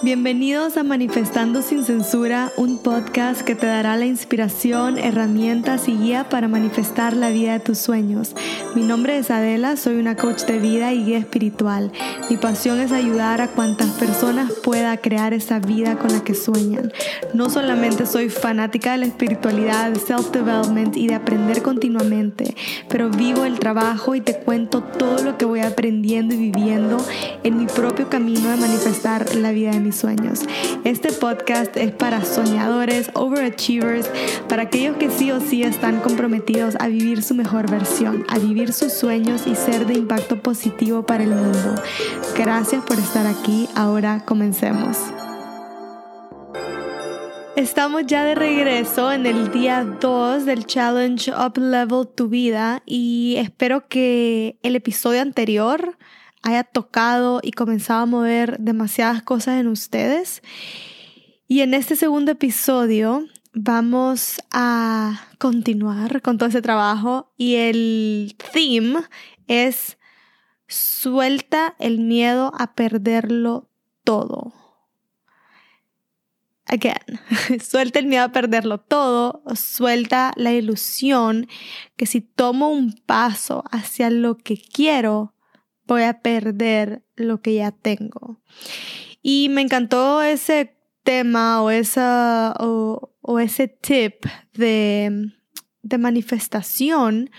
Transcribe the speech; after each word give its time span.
Bienvenidos 0.00 0.76
a 0.76 0.84
Manifestando 0.84 1.60
sin 1.60 1.84
Censura, 1.84 2.52
un 2.56 2.78
podcast 2.78 3.42
que 3.42 3.56
te 3.56 3.66
dará 3.66 3.96
la 3.96 4.06
inspiración, 4.06 4.96
herramientas 4.96 5.88
y 5.88 5.96
guía 5.96 6.28
para 6.28 6.46
manifestar 6.46 7.16
la 7.16 7.30
vida 7.30 7.54
de 7.54 7.58
tus 7.58 7.78
sueños. 7.78 8.36
Mi 8.76 8.84
nombre 8.84 9.18
es 9.18 9.28
Adela, 9.32 9.76
soy 9.76 9.96
una 9.96 10.14
coach 10.14 10.42
de 10.42 10.60
vida 10.60 10.92
y 10.92 11.04
guía 11.04 11.18
espiritual. 11.18 11.90
Mi 12.30 12.36
pasión 12.36 12.78
es 12.78 12.92
ayudar 12.92 13.40
a 13.40 13.48
cuantas 13.48 13.88
personas 13.90 14.52
pueda 14.62 14.96
crear 14.98 15.34
esa 15.34 15.58
vida 15.58 15.98
con 15.98 16.12
la 16.12 16.22
que 16.22 16.36
sueñan. 16.36 16.92
No 17.34 17.50
solamente 17.50 18.06
soy 18.06 18.28
fanática 18.28 18.92
de 18.92 18.98
la 18.98 19.06
espiritualidad, 19.06 19.90
de 19.90 19.98
self-development 19.98 20.96
y 20.96 21.08
de 21.08 21.16
aprender 21.16 21.60
continuamente, 21.62 22.54
pero 22.88 23.10
vivo 23.10 23.44
el 23.44 23.58
trabajo 23.58 24.14
y 24.14 24.20
te 24.20 24.36
cuento 24.36 24.80
todo 24.80 25.24
lo 25.24 25.36
que 25.36 25.44
voy 25.44 25.60
aprendiendo 25.60 26.36
y 26.36 26.38
viviendo 26.38 27.04
en 27.42 27.58
mi 27.58 27.66
propio 27.66 28.08
camino 28.08 28.48
de 28.48 28.56
manifestar 28.58 29.34
la 29.34 29.50
vida 29.50 29.72
de 29.72 29.87
sueños. 29.96 30.40
Este 30.84 31.12
podcast 31.12 31.76
es 31.76 31.92
para 31.92 32.24
soñadores, 32.24 33.10
overachievers, 33.14 34.10
para 34.48 34.62
aquellos 34.62 34.96
que 34.96 35.10
sí 35.10 35.30
o 35.30 35.40
sí 35.40 35.62
están 35.62 36.00
comprometidos 36.00 36.76
a 36.80 36.88
vivir 36.88 37.22
su 37.22 37.34
mejor 37.34 37.70
versión, 37.70 38.24
a 38.28 38.38
vivir 38.38 38.72
sus 38.72 38.92
sueños 38.92 39.46
y 39.46 39.54
ser 39.54 39.86
de 39.86 39.94
impacto 39.94 40.42
positivo 40.42 41.04
para 41.04 41.24
el 41.24 41.30
mundo. 41.30 41.74
Gracias 42.36 42.84
por 42.84 42.98
estar 42.98 43.26
aquí. 43.26 43.68
Ahora 43.74 44.24
comencemos. 44.24 44.98
Estamos 47.58 48.06
ya 48.06 48.22
de 48.22 48.36
regreso 48.36 49.10
en 49.10 49.26
el 49.26 49.50
día 49.50 49.82
2 49.82 50.44
del 50.44 50.64
challenge 50.64 51.32
Up 51.32 51.58
Level 51.58 52.06
Tu 52.06 52.28
Vida 52.28 52.82
y 52.86 53.34
espero 53.36 53.88
que 53.88 54.56
el 54.62 54.76
episodio 54.76 55.22
anterior 55.22 55.98
haya 56.48 56.64
tocado 56.64 57.40
y 57.42 57.52
comenzado 57.52 58.02
a 58.02 58.06
mover 58.06 58.58
demasiadas 58.58 59.22
cosas 59.22 59.60
en 59.60 59.68
ustedes. 59.68 60.42
Y 61.46 61.60
en 61.60 61.74
este 61.74 61.96
segundo 61.96 62.32
episodio 62.32 63.26
vamos 63.54 64.40
a 64.50 65.28
continuar 65.38 66.22
con 66.22 66.38
todo 66.38 66.48
ese 66.48 66.62
trabajo 66.62 67.32
y 67.36 67.56
el 67.56 68.36
theme 68.52 69.00
es 69.46 69.98
suelta 70.68 71.74
el 71.78 71.98
miedo 71.98 72.52
a 72.56 72.74
perderlo 72.74 73.68
todo. 74.04 74.52
Again, 76.66 77.20
suelta 77.62 77.98
el 77.98 78.06
miedo 78.06 78.24
a 78.24 78.32
perderlo 78.32 78.78
todo, 78.78 79.42
suelta 79.54 80.32
la 80.36 80.52
ilusión 80.52 81.48
que 81.96 82.04
si 82.04 82.20
tomo 82.20 82.70
un 82.70 82.92
paso 82.92 83.64
hacia 83.70 84.10
lo 84.10 84.36
que 84.36 84.60
quiero, 84.60 85.34
voy 85.88 86.02
a 86.02 86.20
perder 86.20 87.02
lo 87.16 87.42
que 87.42 87.54
ya 87.54 87.72
tengo. 87.72 88.40
Y 89.20 89.48
me 89.48 89.62
encantó 89.62 90.22
ese 90.22 90.76
tema 91.02 91.62
o, 91.62 91.70
esa, 91.70 92.54
o, 92.60 93.40
ese 93.40 93.66
tip 93.66 94.24
de, 94.52 95.32
de 95.82 95.98
manifestación 95.98 97.30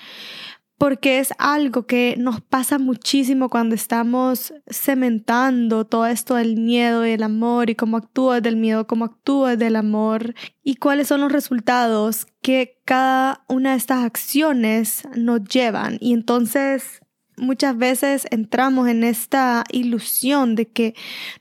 porque 0.80 1.20
es 1.20 1.33
algo 1.38 1.86
que 1.86 2.16
nos 2.17 2.39
pasa 2.39 2.80
muchísimo 2.80 3.50
cuando 3.50 3.75
estamos 3.75 4.53
cementando 4.72 5.86
todo 5.86 6.05
esto 6.05 6.36
del 6.36 6.55
miedo 6.55 7.05
y 7.05 7.11
el 7.11 7.22
amor 7.22 7.70
y 7.70 7.75
cómo 7.75 7.97
actúa 7.97 8.39
del 8.39 8.55
miedo, 8.55 8.88
cómo 8.88 9.03
actúa 9.03 9.58
del 9.58 9.75
amor 9.75 10.33
y 10.64 10.75
cuáles 10.75 11.09
son 11.09 11.20
los 11.20 11.33
resultados 11.33 12.27
que 12.42 12.80
cada 12.86 13.44
una 13.50 13.72
de 13.72 13.77
estas 13.77 14.05
acciones 14.05 15.03
nos 15.17 15.44
llevan. 15.44 15.97
Y 16.00 16.14
entonces 16.14 17.02
muchas 17.40 17.78
veces 17.78 18.28
entramos 18.32 18.88
en 18.88 19.04
esta 19.04 19.64
ilusión 19.72 20.56
de 20.56 20.68
que 20.68 20.95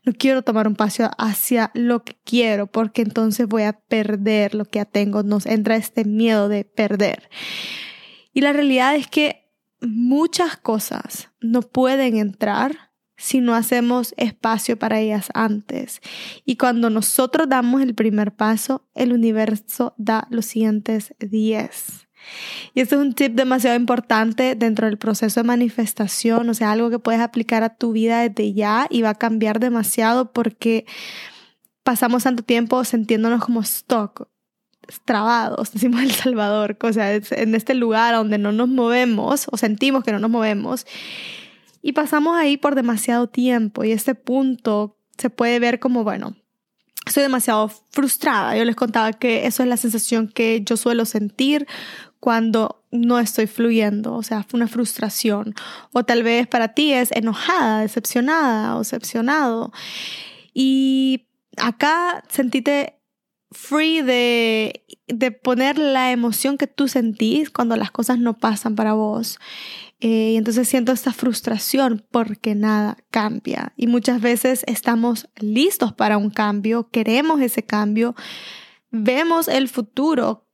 no 0.04 0.12
quiero 0.12 0.42
tomar 0.42 0.66
un 0.66 0.76
paso 0.76 1.10
hacia 1.18 1.70
lo 1.74 2.04
que 2.04 2.16
quiero 2.24 2.66
porque 2.66 3.02
entonces 3.02 3.46
voy 3.46 3.64
a 3.64 3.72
perder 3.72 4.54
lo 4.54 4.64
que 4.64 4.78
ya 4.78 4.84
tengo. 4.84 5.22
Nos 5.22 5.46
entra 5.46 5.76
este 5.76 6.04
miedo 6.04 6.48
de 6.48 6.64
perder. 6.64 7.28
Y 8.32 8.40
la 8.40 8.52
realidad 8.52 8.96
es 8.96 9.06
que 9.06 9.50
muchas 9.80 10.56
cosas 10.56 11.30
no 11.40 11.62
pueden 11.62 12.16
entrar 12.16 12.88
si 13.16 13.40
no 13.40 13.54
hacemos 13.54 14.14
espacio 14.16 14.78
para 14.78 15.00
ellas 15.00 15.28
antes. 15.34 16.00
Y 16.44 16.56
cuando 16.56 16.88
nosotros 16.88 17.48
damos 17.48 17.82
el 17.82 17.94
primer 17.94 18.34
paso, 18.34 18.88
el 18.94 19.12
universo 19.12 19.94
da 19.98 20.26
los 20.30 20.46
siguientes 20.46 21.14
10. 21.18 22.07
Y 22.74 22.80
este 22.80 22.94
es 22.94 23.00
un 23.00 23.14
tip 23.14 23.34
demasiado 23.34 23.76
importante 23.76 24.54
dentro 24.54 24.86
del 24.86 24.98
proceso 24.98 25.40
de 25.40 25.46
manifestación, 25.46 26.48
o 26.48 26.54
sea, 26.54 26.72
algo 26.72 26.90
que 26.90 26.98
puedes 26.98 27.20
aplicar 27.20 27.62
a 27.62 27.74
tu 27.74 27.92
vida 27.92 28.28
desde 28.28 28.52
ya 28.52 28.86
y 28.90 29.02
va 29.02 29.10
a 29.10 29.14
cambiar 29.14 29.60
demasiado 29.60 30.32
porque 30.32 30.86
pasamos 31.82 32.24
tanto 32.24 32.42
tiempo 32.42 32.84
sintiéndonos 32.84 33.44
como 33.44 33.60
stock, 33.60 34.28
trabados, 35.04 35.72
decimos 35.72 36.02
El 36.02 36.12
Salvador, 36.12 36.76
o 36.82 36.92
sea, 36.92 37.14
en 37.14 37.54
este 37.54 37.74
lugar 37.74 38.14
donde 38.14 38.38
no 38.38 38.52
nos 38.52 38.68
movemos 38.68 39.46
o 39.50 39.56
sentimos 39.56 40.04
que 40.04 40.12
no 40.12 40.18
nos 40.18 40.30
movemos 40.30 40.86
y 41.82 41.92
pasamos 41.92 42.36
ahí 42.36 42.56
por 42.56 42.74
demasiado 42.74 43.28
tiempo 43.28 43.84
y 43.84 43.92
este 43.92 44.14
punto 44.14 44.96
se 45.16 45.30
puede 45.30 45.58
ver 45.58 45.80
como, 45.80 46.04
bueno, 46.04 46.36
estoy 47.06 47.22
demasiado 47.22 47.68
frustrada. 47.90 48.56
Yo 48.56 48.64
les 48.64 48.76
contaba 48.76 49.12
que 49.12 49.46
eso 49.46 49.62
es 49.62 49.68
la 49.68 49.76
sensación 49.76 50.28
que 50.28 50.62
yo 50.64 50.76
suelo 50.76 51.04
sentir 51.04 51.66
cuando 52.20 52.84
no 52.90 53.18
estoy 53.18 53.46
fluyendo, 53.46 54.14
o 54.14 54.22
sea, 54.22 54.42
fue 54.42 54.58
una 54.58 54.68
frustración. 54.68 55.54
O 55.92 56.04
tal 56.04 56.22
vez 56.22 56.46
para 56.46 56.74
ti 56.74 56.92
es 56.92 57.12
enojada, 57.12 57.80
decepcionada 57.80 58.76
o 58.76 58.80
decepcionado. 58.80 59.72
Y 60.52 61.28
acá 61.56 62.24
sentite 62.28 63.00
free 63.50 64.02
de, 64.02 64.84
de 65.06 65.30
poner 65.30 65.78
la 65.78 66.12
emoción 66.12 66.58
que 66.58 66.66
tú 66.66 66.88
sentís 66.88 67.50
cuando 67.50 67.76
las 67.76 67.90
cosas 67.90 68.18
no 68.18 68.38
pasan 68.38 68.74
para 68.74 68.94
vos. 68.94 69.38
Eh, 70.00 70.32
y 70.32 70.36
entonces 70.36 70.68
siento 70.68 70.92
esta 70.92 71.12
frustración 71.12 72.04
porque 72.10 72.54
nada 72.54 72.98
cambia. 73.10 73.72
Y 73.76 73.86
muchas 73.86 74.20
veces 74.20 74.64
estamos 74.66 75.28
listos 75.36 75.92
para 75.92 76.18
un 76.18 76.30
cambio, 76.30 76.88
queremos 76.90 77.40
ese 77.40 77.64
cambio, 77.64 78.14
vemos 78.90 79.48
el 79.48 79.68
futuro 79.68 80.47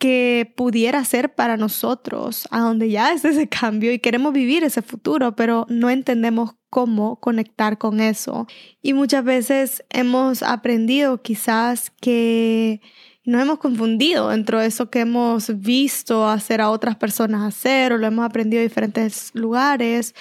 que 0.00 0.50
pudiera 0.56 1.04
ser 1.04 1.34
para 1.34 1.58
nosotros, 1.58 2.48
a 2.50 2.60
donde 2.60 2.88
ya 2.88 3.12
es 3.12 3.22
ese 3.26 3.48
cambio 3.48 3.92
y 3.92 3.98
queremos 3.98 4.32
vivir 4.32 4.64
ese 4.64 4.80
futuro, 4.80 5.36
pero 5.36 5.66
no 5.68 5.90
entendemos 5.90 6.52
cómo 6.70 7.20
conectar 7.20 7.76
con 7.76 8.00
eso. 8.00 8.46
Y 8.80 8.94
muchas 8.94 9.24
veces 9.24 9.84
hemos 9.90 10.42
aprendido 10.42 11.20
quizás 11.20 11.92
que 12.00 12.80
nos 13.26 13.42
hemos 13.42 13.58
confundido 13.58 14.30
dentro 14.30 14.58
de 14.58 14.68
eso 14.68 14.88
que 14.88 15.00
hemos 15.00 15.60
visto 15.60 16.26
hacer 16.26 16.62
a 16.62 16.70
otras 16.70 16.96
personas 16.96 17.46
hacer 17.46 17.92
o 17.92 17.98
lo 17.98 18.06
hemos 18.06 18.24
aprendido 18.24 18.62
en 18.62 18.68
diferentes 18.68 19.32
lugares. 19.34 20.14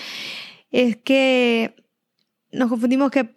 Es 0.71 0.97
que 0.97 1.73
nos 2.51 2.67
confundimos 2.67 3.11
que 3.11 3.29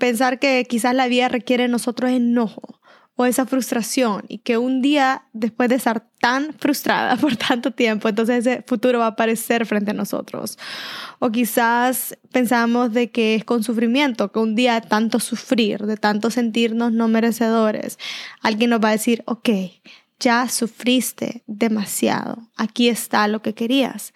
pensar 0.00 0.40
que 0.40 0.66
quizás 0.68 0.96
la 0.96 1.06
vida 1.06 1.28
requiere 1.28 1.62
de 1.62 1.68
nosotros 1.68 2.10
enojo 2.10 2.79
o 3.20 3.26
esa 3.26 3.44
frustración 3.44 4.22
y 4.28 4.38
que 4.38 4.56
un 4.56 4.80
día 4.80 5.24
después 5.34 5.68
de 5.68 5.74
estar 5.74 6.08
tan 6.20 6.54
frustrada 6.54 7.16
por 7.20 7.36
tanto 7.36 7.70
tiempo, 7.70 8.08
entonces 8.08 8.46
ese 8.46 8.62
futuro 8.66 8.98
va 8.98 9.04
a 9.04 9.08
aparecer 9.08 9.66
frente 9.66 9.90
a 9.90 9.94
nosotros. 9.94 10.58
O 11.18 11.30
quizás 11.30 12.16
pensamos 12.32 12.94
de 12.94 13.10
que 13.10 13.34
es 13.34 13.44
con 13.44 13.62
sufrimiento, 13.62 14.32
que 14.32 14.38
un 14.38 14.54
día 14.54 14.80
de 14.80 14.86
tanto 14.88 15.20
sufrir, 15.20 15.84
de 15.84 15.98
tanto 15.98 16.30
sentirnos 16.30 16.92
no 16.92 17.08
merecedores, 17.08 17.98
alguien 18.40 18.70
nos 18.70 18.80
va 18.82 18.88
a 18.88 18.92
decir, 18.92 19.22
ok, 19.26 19.50
ya 20.18 20.48
sufriste 20.48 21.42
demasiado, 21.46 22.48
aquí 22.56 22.88
está 22.88 23.28
lo 23.28 23.42
que 23.42 23.52
querías. 23.52 24.14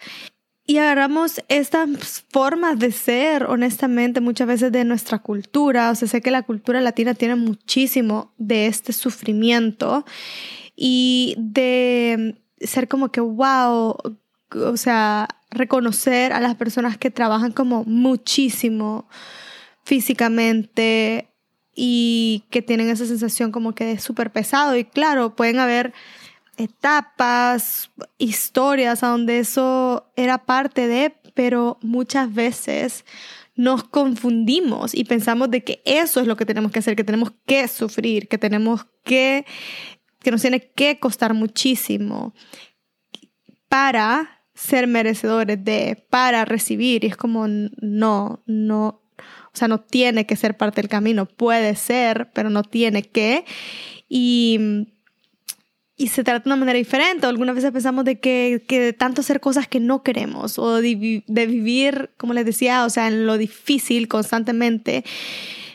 Y 0.66 0.78
agarramos 0.78 1.42
estas 1.48 2.25
formas 2.30 2.78
de 2.78 2.91
ser, 2.91 3.44
honestamente, 3.44 4.20
muchas 4.20 4.48
veces 4.48 4.72
de 4.72 4.84
nuestra 4.84 5.19
cultura. 5.19 5.91
O 5.91 5.94
sea, 5.94 6.08
sé 6.08 6.22
que 6.22 6.30
la 6.30 6.42
cultura 6.42 6.80
latina 6.80 7.12
tiene 7.12 7.34
muchísimo 7.36 8.33
de 8.39 8.66
este 8.66 8.94
sufrimiento 8.94 10.06
y 10.74 11.34
de 11.39 12.41
ser 12.60 12.89
como 12.89 13.12
que, 13.12 13.21
wow, 13.21 13.97
o 14.54 14.77
sea, 14.77 15.28
reconocer 15.50 16.33
a 16.33 16.41
las 16.41 16.54
personas 16.54 16.97
que 16.97 17.10
trabajan 17.10 17.53
como 17.53 17.84
muchísimo 17.84 19.06
físicamente 19.84 21.28
y 21.74 22.44
que 22.50 22.62
tienen 22.62 22.89
esa 22.89 23.04
sensación 23.04 23.53
como 23.53 23.74
que 23.74 23.92
es 23.92 24.03
súper 24.03 24.33
pesado. 24.33 24.77
Y 24.77 24.84
claro, 24.84 25.36
pueden 25.36 25.59
haber 25.59 25.92
etapas, 26.56 27.91
historias 28.18 29.03
a 29.03 29.09
donde 29.09 29.39
eso 29.39 30.12
era 30.16 30.45
parte 30.47 30.89
de, 30.89 31.15
pero 31.34 31.78
muchas 31.83 32.33
veces 32.33 33.04
nos 33.56 33.84
confundimos 33.84 34.95
y 34.95 35.04
pensamos 35.04 35.51
de 35.51 35.62
que 35.62 35.83
eso 35.84 36.21
es 36.21 36.27
lo 36.27 36.36
que 36.36 36.47
tenemos 36.47 36.72
que 36.72 36.80
hacer, 36.80 36.97
que 36.97 37.04
tenemos 37.04 37.33
que 37.47 37.68
sufrir, 37.68 38.28
que 38.28 38.39
tenemos 38.39 38.86
que, 39.04 39.47
que 40.21 40.30
nos 40.30 40.41
tiene 40.41 40.72
que 40.72 40.98
costar 40.98 41.34
muchísimo 41.34 42.34
para 43.68 44.34
ser 44.54 44.86
merecedores 44.86 45.65
de, 45.65 46.06
para 46.10 46.45
recibir. 46.45 47.04
Y 47.04 47.09
es 47.09 47.16
como, 47.16 47.47
no, 47.48 48.42
no, 48.47 49.03
O 49.18 49.56
sea, 49.56 49.68
no 49.68 49.80
tiene 49.80 50.27
que 50.27 50.36
ser 50.36 50.56
parte 50.56 50.80
del 50.80 50.89
camino. 50.89 51.27
Puede 51.27 51.74
ser, 51.77 52.30
pero 52.33 52.51
no 52.51 52.62
tiene 52.62 53.03
que. 53.03 53.45
Y, 54.09 54.86
y 55.96 56.08
se 56.08 56.24
trata 56.24 56.44
de 56.44 56.48
una 56.48 56.56
manera 56.56 56.78
diferente. 56.78 57.26
Algunas 57.26 57.54
veces 57.54 57.70
pensamos 57.70 58.04
de 58.04 58.18
que, 58.18 58.64
que 58.66 58.92
tanto 58.92 59.20
hacer 59.20 59.41
cosas 59.41 59.68
que 59.68 59.80
no 59.80 60.02
queremos 60.02 60.58
o 60.58 60.80
de, 60.80 60.94
vivir, 61.26 62.10
como 62.16 62.34
les 62.34 62.44
decía, 62.44 62.84
o 62.84 62.91
sea, 62.91 63.08
en 63.08 63.26
lo 63.26 63.38
difícil 63.38 64.08
constantemente. 64.08 65.04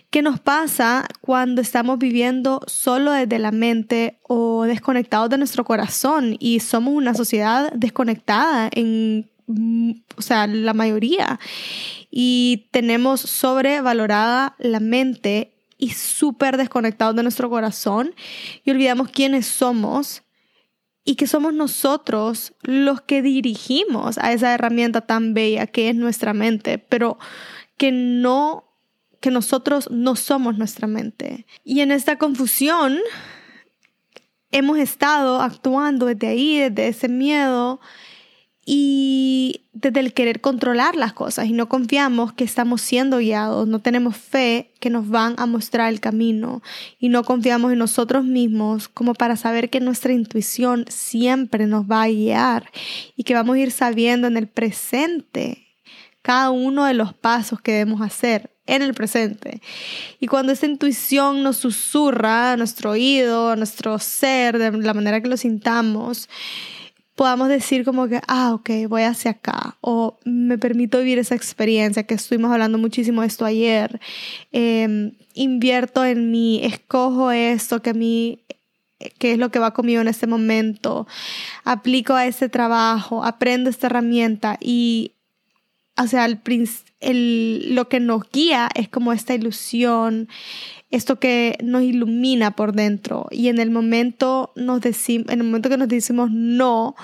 ¿Qué 0.09 0.21
nos 0.21 0.39
pasa 0.39 1.05
cuando 1.21 1.61
estamos 1.61 1.99
viviendo 1.99 2.61
solo 2.65 3.11
desde 3.11 3.37
la 3.37 3.51
mente 3.51 4.19
o 4.23 4.63
desconectados 4.63 5.29
de 5.29 5.37
nuestro 5.37 5.63
corazón 5.63 6.35
y 6.39 6.61
somos 6.61 6.95
una 6.95 7.13
sociedad 7.13 7.71
desconectada 7.73 8.69
en, 8.73 9.29
o 10.17 10.21
sea, 10.21 10.47
la 10.47 10.73
mayoría 10.73 11.39
y 12.09 12.67
tenemos 12.71 13.21
sobrevalorada 13.21 14.55
la 14.57 14.79
mente 14.79 15.58
y 15.79 15.91
súper 15.91 16.57
desconectados 16.57 17.15
de 17.15 17.23
nuestro 17.23 17.49
corazón 17.49 18.13
y 18.63 18.69
olvidamos 18.69 19.09
quiénes 19.09 19.47
somos 19.47 20.21
y 21.05 21.15
que 21.15 21.25
somos 21.25 21.53
nosotros 21.53 22.53
los 22.61 23.01
que 23.01 23.23
dirigimos 23.23 24.19
a 24.19 24.33
esa 24.33 24.53
herramienta 24.53 25.01
tan 25.01 25.33
bella 25.33 25.65
que 25.65 25.89
es 25.89 25.95
nuestra 25.95 26.33
mente, 26.33 26.77
pero 26.77 27.17
que 27.77 27.91
no 27.91 28.65
que 29.21 29.31
nosotros 29.31 29.89
no 29.91 30.15
somos 30.15 30.57
nuestra 30.57 30.87
mente. 30.87 31.45
Y 31.65 31.81
en 31.81 31.91
esta 31.91 32.17
confusión 32.17 32.99
hemos 34.51 34.77
estado 34.77 35.41
actuando 35.41 36.05
desde 36.05 36.27
ahí, 36.27 36.57
desde 36.57 36.87
ese 36.87 37.09
miedo 37.09 37.81
y 38.71 39.65
desde 39.73 39.99
el 39.99 40.13
querer 40.13 40.41
controlar 40.41 40.95
las 40.95 41.13
cosas 41.13 41.47
y 41.47 41.53
no 41.53 41.67
confiamos 41.67 42.33
que 42.33 42.43
estamos 42.43 42.81
siendo 42.81 43.17
guiados, 43.17 43.67
no 43.67 43.79
tenemos 43.79 44.15
fe 44.15 44.69
que 44.79 44.91
nos 44.91 45.09
van 45.09 45.33
a 45.39 45.47
mostrar 45.47 45.91
el 45.91 45.99
camino 45.99 46.61
y 46.99 47.09
no 47.09 47.23
confiamos 47.23 47.71
en 47.71 47.79
nosotros 47.79 48.25
mismos 48.25 48.87
como 48.87 49.15
para 49.15 49.37
saber 49.37 49.71
que 49.71 49.79
nuestra 49.79 50.13
intuición 50.13 50.85
siempre 50.87 51.65
nos 51.65 51.85
va 51.85 52.03
a 52.03 52.09
guiar 52.09 52.69
y 53.15 53.23
que 53.23 53.33
vamos 53.33 53.55
a 53.55 53.59
ir 53.59 53.71
sabiendo 53.71 54.27
en 54.27 54.37
el 54.37 54.47
presente 54.47 55.65
cada 56.21 56.51
uno 56.51 56.85
de 56.85 56.93
los 56.93 57.15
pasos 57.15 57.61
que 57.61 57.71
debemos 57.71 58.01
hacer 58.01 58.51
en 58.67 58.83
el 58.83 58.93
presente. 58.93 59.63
Y 60.19 60.27
cuando 60.27 60.51
esa 60.51 60.67
intuición 60.67 61.41
nos 61.41 61.57
susurra 61.57 62.51
a 62.51 62.57
nuestro 62.57 62.91
oído, 62.91 63.49
a 63.49 63.55
nuestro 63.55 63.97
ser, 63.97 64.59
de 64.59 64.71
la 64.73 64.93
manera 64.93 65.21
que 65.21 65.27
lo 65.27 65.37
sintamos, 65.37 66.29
podamos 67.19 67.49
decir 67.49 67.83
como 67.83 68.07
que, 68.07 68.21
ah, 68.29 68.53
ok, 68.53 68.69
voy 68.87 69.01
hacia 69.01 69.31
acá, 69.31 69.75
o 69.81 70.17
me 70.23 70.57
permito 70.57 70.99
vivir 70.99 71.19
esa 71.19 71.35
experiencia, 71.35 72.03
que 72.03 72.13
estuvimos 72.13 72.49
hablando 72.49 72.77
muchísimo 72.77 73.19
de 73.19 73.27
esto 73.27 73.43
ayer, 73.43 73.99
em, 74.53 75.11
invierto 75.33 76.05
en 76.05 76.31
mí, 76.31 76.61
escojo 76.63 77.29
esto 77.31 77.81
que 77.81 77.89
a 77.89 77.93
mí 77.93 78.45
qué 79.17 79.33
es 79.33 79.37
lo 79.37 79.51
que 79.51 79.59
va 79.59 79.73
conmigo 79.73 79.99
en 79.99 80.07
este 80.07 80.27
momento, 80.27 81.07
aplico 81.65 82.13
a 82.13 82.25
ese 82.25 82.47
trabajo, 82.47 83.21
aprendo 83.25 83.69
esta 83.69 83.87
herramienta 83.87 84.57
y 84.61 85.11
o 85.99 86.07
sea, 86.07 86.25
el, 86.25 87.75
lo 87.75 87.89
que 87.89 87.99
nos 87.99 88.29
guía 88.31 88.69
es 88.73 88.89
como 88.89 89.13
esta 89.13 89.33
ilusión, 89.33 90.29
esto 90.91 91.19
que 91.19 91.57
nos 91.61 91.83
ilumina 91.83 92.55
por 92.55 92.73
dentro. 92.73 93.27
Y 93.31 93.49
en 93.49 93.59
el 93.59 93.69
momento, 93.69 94.51
nos 94.55 94.81
en 95.09 95.25
el 95.29 95.43
momento 95.43 95.69
que 95.69 95.77
nos 95.77 95.87
decimos 95.87 96.31
no, 96.31 96.95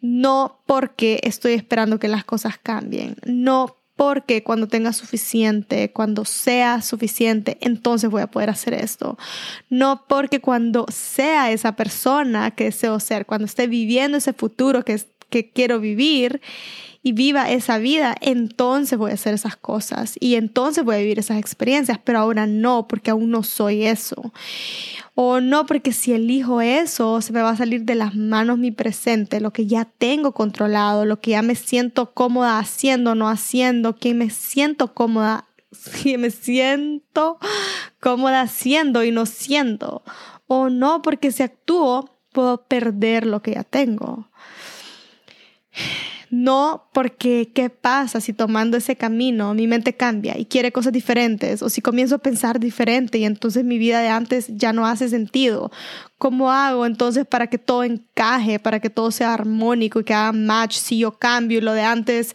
no 0.00 0.60
porque 0.66 1.20
estoy 1.22 1.52
esperando 1.52 1.98
que 1.98 2.08
las 2.08 2.24
cosas 2.24 2.58
cambien, 2.58 3.16
no 3.24 3.76
porque 3.94 4.42
cuando 4.42 4.66
tenga 4.66 4.92
suficiente, 4.92 5.92
cuando 5.92 6.24
sea 6.24 6.80
suficiente, 6.80 7.58
entonces 7.60 8.10
voy 8.10 8.22
a 8.22 8.26
poder 8.26 8.50
hacer 8.50 8.74
esto. 8.74 9.18
No 9.68 10.04
porque 10.08 10.40
cuando 10.40 10.86
sea 10.90 11.52
esa 11.52 11.76
persona 11.76 12.50
que 12.52 12.64
deseo 12.64 12.98
ser, 12.98 13.26
cuando 13.26 13.44
esté 13.44 13.66
viviendo 13.66 14.16
ese 14.18 14.32
futuro 14.32 14.84
que, 14.84 15.00
que 15.28 15.50
quiero 15.50 15.78
vivir, 15.78 16.40
y 17.02 17.12
viva 17.12 17.50
esa 17.50 17.78
vida, 17.78 18.14
entonces 18.20 18.96
voy 18.96 19.10
a 19.10 19.14
hacer 19.14 19.34
esas 19.34 19.56
cosas 19.56 20.14
y 20.20 20.36
entonces 20.36 20.84
voy 20.84 20.94
a 20.94 20.98
vivir 20.98 21.18
esas 21.18 21.38
experiencias, 21.38 21.98
pero 22.02 22.20
ahora 22.20 22.46
no, 22.46 22.86
porque 22.86 23.10
aún 23.10 23.30
no 23.30 23.42
soy 23.42 23.86
eso. 23.86 24.32
O 25.14 25.40
no, 25.40 25.66
porque 25.66 25.92
si 25.92 26.12
elijo 26.12 26.60
eso, 26.60 27.20
se 27.20 27.32
me 27.32 27.42
va 27.42 27.50
a 27.50 27.56
salir 27.56 27.82
de 27.84 27.96
las 27.96 28.14
manos 28.14 28.58
mi 28.58 28.70
presente, 28.70 29.40
lo 29.40 29.52
que 29.52 29.66
ya 29.66 29.84
tengo 29.84 30.32
controlado, 30.32 31.04
lo 31.04 31.20
que 31.20 31.32
ya 31.32 31.42
me 31.42 31.54
siento 31.54 32.14
cómoda 32.14 32.58
haciendo, 32.58 33.14
no 33.14 33.28
haciendo, 33.28 33.96
que 33.96 34.14
me 34.14 34.30
siento 34.30 34.94
cómoda, 34.94 35.46
que 36.02 36.18
me 36.18 36.30
siento 36.30 37.38
cómoda 38.00 38.42
haciendo 38.42 39.02
y 39.04 39.10
no 39.10 39.26
siendo. 39.26 40.02
O 40.46 40.70
no, 40.70 41.02
porque 41.02 41.32
si 41.32 41.42
actúo, 41.42 42.18
puedo 42.32 42.64
perder 42.64 43.26
lo 43.26 43.42
que 43.42 43.52
ya 43.52 43.64
tengo. 43.64 44.28
No 46.32 46.88
porque, 46.94 47.52
¿qué 47.54 47.68
pasa 47.68 48.22
si 48.22 48.32
tomando 48.32 48.78
ese 48.78 48.96
camino 48.96 49.52
mi 49.52 49.66
mente 49.66 49.92
cambia 49.92 50.38
y 50.38 50.46
quiere 50.46 50.72
cosas 50.72 50.94
diferentes? 50.94 51.60
O 51.60 51.68
si 51.68 51.82
comienzo 51.82 52.14
a 52.14 52.20
pensar 52.20 52.58
diferente 52.58 53.18
y 53.18 53.26
entonces 53.26 53.64
mi 53.64 53.76
vida 53.76 54.00
de 54.00 54.08
antes 54.08 54.46
ya 54.48 54.72
no 54.72 54.86
hace 54.86 55.10
sentido. 55.10 55.70
¿Cómo 56.16 56.50
hago 56.50 56.86
entonces 56.86 57.26
para 57.26 57.48
que 57.48 57.58
todo 57.58 57.84
encaje, 57.84 58.58
para 58.58 58.80
que 58.80 58.88
todo 58.88 59.10
sea 59.10 59.34
armónico 59.34 60.00
y 60.00 60.04
que 60.04 60.14
haga 60.14 60.32
match? 60.32 60.76
Si 60.76 60.96
yo 60.96 61.18
cambio 61.18 61.58
y 61.58 61.60
lo 61.60 61.74
de 61.74 61.82
antes 61.82 62.34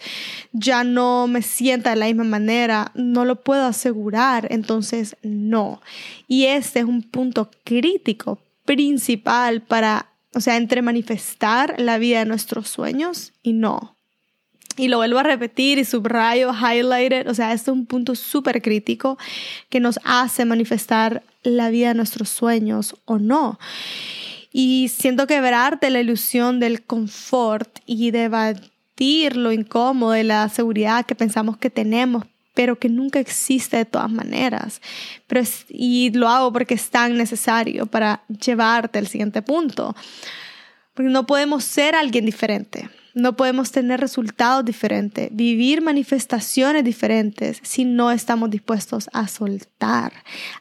ya 0.54 0.84
no 0.84 1.26
me 1.26 1.42
sienta 1.42 1.90
de 1.90 1.96
la 1.96 2.06
misma 2.06 2.26
manera, 2.26 2.92
no 2.94 3.26
lo 3.26 3.42
puedo 3.42 3.66
asegurar, 3.66 4.46
entonces 4.52 5.18
no. 5.24 5.82
Y 6.28 6.46
este 6.46 6.82
es 6.82 6.86
un 6.86 7.02
punto 7.02 7.50
crítico, 7.64 8.38
principal 8.64 9.64
para 9.64 10.12
o 10.38 10.42
sea, 10.42 10.56
entre 10.56 10.84
manifestar 10.84 11.74
la 11.80 11.98
vida 11.98 12.20
de 12.20 12.26
nuestros 12.26 12.70
sueños 12.70 13.34
y 13.42 13.54
no. 13.54 13.96
Y 14.78 14.88
lo 14.88 14.98
vuelvo 14.98 15.18
a 15.18 15.24
repetir 15.24 15.80
y 15.80 15.84
subrayo, 15.84 16.52
highlighted, 16.54 17.28
o 17.28 17.34
sea, 17.34 17.54
este 17.54 17.72
es 17.72 17.76
un 17.76 17.88
punto 17.88 18.14
súper 18.14 18.62
crítico 18.62 19.18
que 19.70 19.80
nos 19.80 20.00
hace 20.04 20.46
manifestar 20.46 21.24
la 21.42 21.72
vida 21.72 21.88
de 21.88 21.96
nuestros 21.96 22.30
sueños 22.30 22.96
o 23.06 23.18
no. 23.18 23.58
Y 24.54 24.92
siento 24.96 25.26
quebrarte 25.26 25.90
la 25.90 26.02
ilusión 26.02 26.60
del 26.60 26.84
confort 26.84 27.80
y 27.88 28.12
de 28.12 28.26
evadir 28.26 29.36
lo 29.36 29.52
incómodo 29.52 30.12
de 30.12 30.24
la 30.24 30.48
seguridad 30.50 31.08
que 31.08 31.16
pensamos 31.16 31.58
que 31.58 31.72
tenemos 31.72 32.26
pero 32.58 32.80
que 32.80 32.90
nunca 32.90 33.20
existe 33.20 33.78
de 33.78 33.86
todas 33.86 34.10
maneras. 34.10 34.82
Pero 35.28 35.42
y 35.70 36.10
lo 36.10 36.28
hago 36.28 36.52
porque 36.52 36.74
es 36.74 36.90
tan 36.90 37.16
necesario 37.16 37.86
para 37.86 38.24
llevarte 38.28 38.98
al 38.98 39.06
siguiente 39.06 39.44
punto. 39.44 39.96
Porque 40.96 41.12
no 41.12 41.28
podemos 41.28 41.64
ser 41.64 41.94
alguien 41.94 42.26
diferente. 42.26 42.90
No 43.18 43.36
podemos 43.36 43.72
tener 43.72 44.00
resultados 44.00 44.64
diferentes, 44.64 45.36
vivir 45.36 45.82
manifestaciones 45.82 46.84
diferentes 46.84 47.58
si 47.64 47.84
no 47.84 48.12
estamos 48.12 48.52
dispuestos 48.52 49.10
a 49.12 49.28
soltar, 49.28 50.14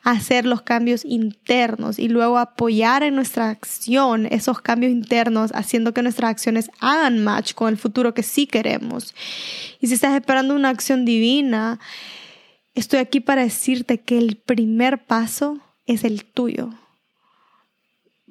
a 0.03 0.13
hacer 0.13 0.47
los 0.47 0.63
cambios 0.63 1.05
internos 1.05 1.99
y 1.99 2.09
luego 2.09 2.39
apoyar 2.39 3.03
en 3.03 3.15
nuestra 3.15 3.51
acción 3.51 4.25
esos 4.31 4.63
cambios 4.63 4.91
internos, 4.91 5.51
haciendo 5.55 5.93
que 5.93 6.03
nuestras 6.03 6.31
acciones 6.31 6.71
hagan 6.81 7.23
match 7.23 7.53
con 7.53 7.69
el 7.69 7.77
futuro 7.77 8.15
que 8.15 8.23
sí 8.23 8.47
queremos. 8.47 9.15
Y 9.79 9.89
si 9.89 9.93
estás 9.93 10.15
esperando 10.15 10.55
una 10.55 10.71
acción 10.71 11.05
divina, 11.05 11.79
estoy 12.75 13.01
aquí 13.01 13.21
para 13.21 13.43
decirte 13.43 14.01
que 14.01 14.17
el 14.17 14.39
primer 14.39 15.05
paso 15.05 15.59
es 15.85 16.05
el 16.05 16.25
tuyo 16.25 16.71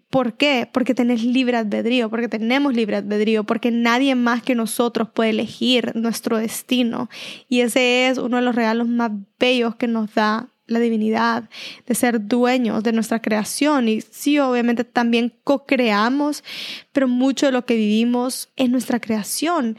¿Por 0.09 0.33
qué? 0.37 0.69
Porque 0.71 0.93
tenés 0.93 1.23
libre 1.23 1.57
albedrío, 1.57 2.09
porque 2.09 2.29
tenemos 2.29 2.73
libre 2.73 2.97
albedrío, 2.97 3.43
porque 3.43 3.71
nadie 3.71 4.15
más 4.15 4.43
que 4.43 4.55
nosotros 4.55 5.09
puede 5.09 5.31
elegir 5.31 5.91
nuestro 5.95 6.37
destino. 6.37 7.09
Y 7.49 7.61
ese 7.61 8.07
es 8.07 8.17
uno 8.17 8.37
de 8.37 8.43
los 8.43 8.55
regalos 8.55 8.87
más 8.87 9.11
bellos 9.39 9.75
que 9.75 9.87
nos 9.87 10.13
da 10.13 10.47
la 10.67 10.79
divinidad, 10.79 11.49
de 11.85 11.95
ser 11.95 12.27
dueños 12.27 12.83
de 12.83 12.91
nuestra 12.91 13.21
creación. 13.21 13.87
Y 13.87 14.01
sí, 14.01 14.39
obviamente 14.39 14.83
también 14.83 15.33
co-creamos, 15.43 16.43
pero 16.91 17.07
mucho 17.07 17.45
de 17.45 17.51
lo 17.51 17.65
que 17.65 17.75
vivimos 17.75 18.49
es 18.55 18.69
nuestra 18.69 18.99
creación. 18.99 19.77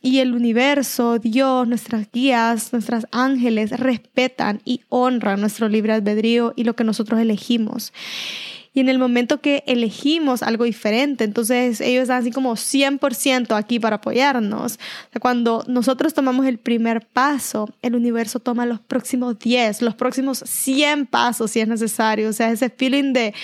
Y 0.00 0.20
el 0.20 0.32
universo, 0.32 1.18
Dios, 1.18 1.66
nuestras 1.66 2.08
guías, 2.12 2.72
nuestros 2.72 3.06
ángeles 3.10 3.70
respetan 3.70 4.60
y 4.64 4.82
honran 4.88 5.40
nuestro 5.40 5.68
libre 5.68 5.92
albedrío 5.92 6.52
y 6.54 6.64
lo 6.64 6.76
que 6.76 6.84
nosotros 6.84 7.18
elegimos. 7.20 7.92
Y 8.74 8.80
en 8.80 8.88
el 8.88 8.98
momento 8.98 9.40
que 9.40 9.64
elegimos 9.66 10.42
algo 10.42 10.64
diferente, 10.64 11.24
entonces 11.24 11.80
ellos 11.80 12.02
están 12.02 12.20
así 12.20 12.30
como 12.30 12.54
100% 12.54 13.56
aquí 13.56 13.80
para 13.80 13.96
apoyarnos. 13.96 14.78
cuando 15.20 15.64
nosotros 15.66 16.14
tomamos 16.14 16.46
el 16.46 16.58
primer 16.58 17.06
paso, 17.06 17.68
el 17.82 17.96
universo 17.96 18.40
toma 18.40 18.66
los 18.66 18.80
próximos 18.80 19.38
10, 19.38 19.82
los 19.82 19.94
próximos 19.94 20.38
100 20.46 21.06
pasos 21.06 21.50
si 21.50 21.60
es 21.60 21.68
necesario. 21.68 22.28
O 22.28 22.32
sea, 22.32 22.50
ese 22.50 22.70
feeling 22.70 23.12
de 23.12 23.34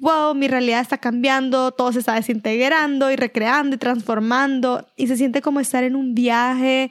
wow, 0.00 0.34
mi 0.34 0.48
realidad 0.48 0.80
está 0.80 0.98
cambiando, 0.98 1.72
todo 1.72 1.92
se 1.92 1.98
está 2.00 2.14
desintegrando 2.14 3.10
y 3.10 3.16
recreando 3.16 3.76
y 3.76 3.78
transformando 3.78 4.86
y 4.96 5.06
se 5.06 5.16
siente 5.16 5.42
como 5.42 5.60
estar 5.60 5.84
en 5.84 5.94
un 5.94 6.14
viaje, 6.14 6.90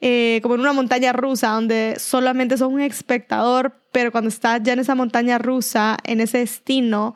eh, 0.00 0.40
como 0.42 0.56
en 0.56 0.60
una 0.60 0.72
montaña 0.72 1.12
rusa 1.12 1.50
donde 1.50 1.96
solamente 1.98 2.58
sos 2.58 2.68
un 2.68 2.80
espectador, 2.80 3.79
pero 3.92 4.12
cuando 4.12 4.28
estás 4.28 4.62
ya 4.62 4.72
en 4.72 4.80
esa 4.80 4.94
montaña 4.94 5.38
rusa, 5.38 5.96
en 6.04 6.20
ese 6.20 6.38
destino, 6.38 7.14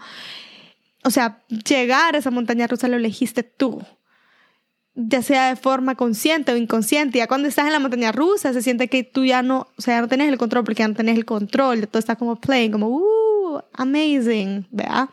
o 1.02 1.10
sea, 1.10 1.42
llegar 1.48 2.14
a 2.14 2.18
esa 2.18 2.30
montaña 2.30 2.66
rusa 2.66 2.88
lo 2.88 2.96
elegiste 2.96 3.42
tú 3.42 3.82
ya 4.94 5.22
sea 5.22 5.48
de 5.48 5.56
forma 5.56 5.96
consciente 5.96 6.52
o 6.52 6.56
inconsciente. 6.56 7.18
Ya 7.18 7.26
cuando 7.26 7.48
estás 7.48 7.66
en 7.66 7.72
la 7.72 7.80
montaña 7.80 8.12
rusa 8.12 8.52
se 8.52 8.62
siente 8.62 8.88
que 8.88 9.02
tú 9.02 9.24
ya 9.24 9.42
no, 9.42 9.66
o 9.76 9.82
sea, 9.82 9.96
ya 9.96 10.00
no 10.02 10.08
tienes 10.08 10.28
el 10.28 10.38
control 10.38 10.64
porque 10.64 10.80
ya 10.80 10.88
no 10.88 10.94
tienes 10.94 11.16
el 11.16 11.24
control, 11.24 11.88
todo 11.88 11.98
está 11.98 12.16
como 12.16 12.36
playing, 12.36 12.72
como, 12.72 12.88
uh, 12.88 13.60
amazing, 13.72 14.66
¿verdad? 14.70 15.08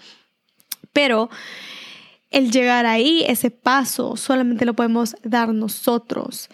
Pero 0.94 1.30
el 2.30 2.52
llegar 2.52 2.86
ahí, 2.86 3.24
ese 3.28 3.50
paso, 3.50 4.16
solamente 4.18 4.66
lo 4.66 4.76
podemos 4.76 5.16
dar 5.24 5.50
nosotros. 5.50 6.50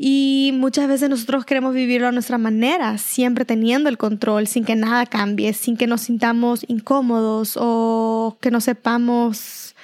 Y 0.00 0.52
muchas 0.54 0.86
veces 0.86 1.10
nosotros 1.10 1.44
queremos 1.44 1.74
vivirlo 1.74 2.06
a 2.06 2.12
nuestra 2.12 2.38
manera, 2.38 2.98
siempre 2.98 3.44
teniendo 3.44 3.88
el 3.88 3.98
control, 3.98 4.46
sin 4.46 4.64
que 4.64 4.76
nada 4.76 5.06
cambie, 5.06 5.52
sin 5.52 5.76
que 5.76 5.88
nos 5.88 6.02
sintamos 6.02 6.64
incómodos 6.68 7.58
o 7.60 8.38
que 8.40 8.52
no 8.52 8.60
sepamos 8.60 9.74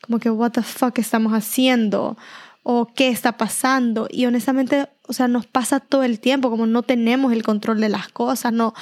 como 0.00 0.18
que, 0.18 0.28
what 0.28 0.50
the 0.50 0.62
fuck 0.62 0.98
estamos 0.98 1.32
haciendo 1.32 2.18
o 2.64 2.86
qué 2.86 3.08
está 3.08 3.36
pasando. 3.36 4.08
Y 4.10 4.26
honestamente, 4.26 4.88
o 5.06 5.12
sea, 5.12 5.28
nos 5.28 5.46
pasa 5.46 5.78
todo 5.78 6.02
el 6.02 6.18
tiempo, 6.18 6.50
como 6.50 6.66
no 6.66 6.82
tenemos 6.82 7.32
el 7.32 7.44
control 7.44 7.80
de 7.80 7.90
las 7.90 8.08
cosas, 8.08 8.52
¿no? 8.52 8.74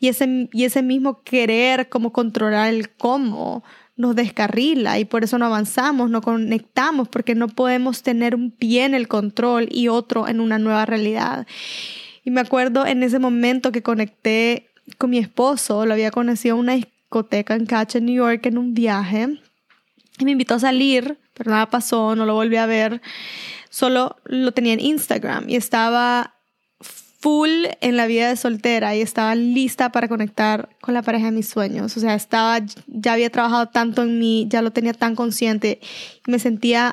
Y 0.00 0.08
ese, 0.08 0.50
y 0.52 0.64
ese 0.64 0.82
mismo 0.82 1.22
querer 1.22 1.88
como 1.88 2.12
controlar 2.12 2.68
el 2.68 2.90
cómo 2.90 3.64
nos 3.96 4.14
descarrila 4.14 4.98
y 4.98 5.04
por 5.04 5.24
eso 5.24 5.38
no 5.38 5.46
avanzamos, 5.46 6.10
no 6.10 6.20
conectamos, 6.20 7.08
porque 7.08 7.34
no 7.34 7.48
podemos 7.48 8.02
tener 8.02 8.34
un 8.34 8.50
pie 8.50 8.84
en 8.84 8.94
el 8.94 9.08
control 9.08 9.68
y 9.70 9.88
otro 9.88 10.28
en 10.28 10.40
una 10.40 10.58
nueva 10.58 10.86
realidad. 10.86 11.46
Y 12.24 12.30
me 12.30 12.40
acuerdo 12.40 12.86
en 12.86 13.02
ese 13.02 13.18
momento 13.18 13.72
que 13.72 13.82
conecté 13.82 14.68
con 14.98 15.10
mi 15.10 15.18
esposo, 15.18 15.86
lo 15.86 15.94
había 15.94 16.10
conocido 16.10 16.56
en 16.56 16.60
una 16.60 16.74
discoteca 16.74 17.54
en 17.54 17.66
Catch, 17.66 17.96
en 17.96 18.06
New 18.06 18.14
York, 18.14 18.44
en 18.46 18.58
un 18.58 18.74
viaje 18.74 19.40
y 20.18 20.24
me 20.24 20.32
invitó 20.32 20.54
a 20.54 20.60
salir, 20.60 21.18
pero 21.34 21.50
nada 21.50 21.68
pasó, 21.68 22.16
no 22.16 22.24
lo 22.24 22.34
volví 22.34 22.56
a 22.56 22.66
ver. 22.66 23.02
Solo 23.68 24.16
lo 24.24 24.52
tenía 24.52 24.72
en 24.72 24.80
Instagram 24.80 25.48
y 25.48 25.56
estaba 25.56 26.35
full 27.26 27.64
en 27.80 27.96
la 27.96 28.06
vida 28.06 28.28
de 28.28 28.36
soltera 28.36 28.94
y 28.94 29.00
estaba 29.00 29.34
lista 29.34 29.90
para 29.90 30.06
conectar 30.06 30.68
con 30.80 30.94
la 30.94 31.02
pareja 31.02 31.24
de 31.24 31.32
mis 31.32 31.48
sueños. 31.48 31.96
O 31.96 31.98
sea, 31.98 32.14
estaba, 32.14 32.60
ya 32.86 33.14
había 33.14 33.30
trabajado 33.30 33.66
tanto 33.66 34.04
en 34.04 34.20
mí, 34.20 34.46
ya 34.48 34.62
lo 34.62 34.70
tenía 34.70 34.92
tan 34.92 35.16
consciente 35.16 35.80
me 36.28 36.38
sentía 36.38 36.92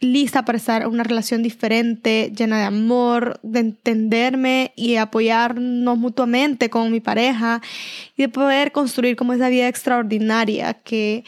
lista 0.00 0.46
para 0.46 0.56
estar 0.56 0.80
en 0.80 0.88
una 0.88 1.02
relación 1.02 1.42
diferente, 1.42 2.32
llena 2.34 2.60
de 2.60 2.64
amor, 2.64 3.40
de 3.42 3.60
entenderme 3.60 4.72
y 4.74 4.96
apoyarnos 4.96 5.98
mutuamente 5.98 6.70
con 6.70 6.90
mi 6.90 7.00
pareja 7.00 7.60
y 8.16 8.22
de 8.22 8.28
poder 8.30 8.72
construir 8.72 9.16
como 9.16 9.34
esa 9.34 9.50
vida 9.50 9.68
extraordinaria 9.68 10.72
que 10.72 11.24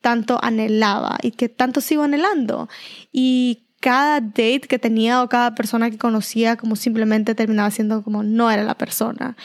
tanto 0.00 0.38
anhelaba 0.44 1.18
y 1.22 1.32
que 1.32 1.48
tanto 1.48 1.80
sigo 1.80 2.04
anhelando. 2.04 2.68
Y 3.10 3.64
cada 3.80 4.20
date 4.20 4.60
que 4.68 4.78
tenía 4.78 5.22
o 5.22 5.28
cada 5.28 5.54
persona 5.54 5.90
que 5.90 5.96
conocía 5.96 6.56
como 6.56 6.76
simplemente 6.76 7.34
terminaba 7.34 7.70
siendo 7.70 8.02
como 8.02 8.22
no 8.22 8.50
era 8.50 8.62
la 8.62 8.76
persona. 8.76 9.36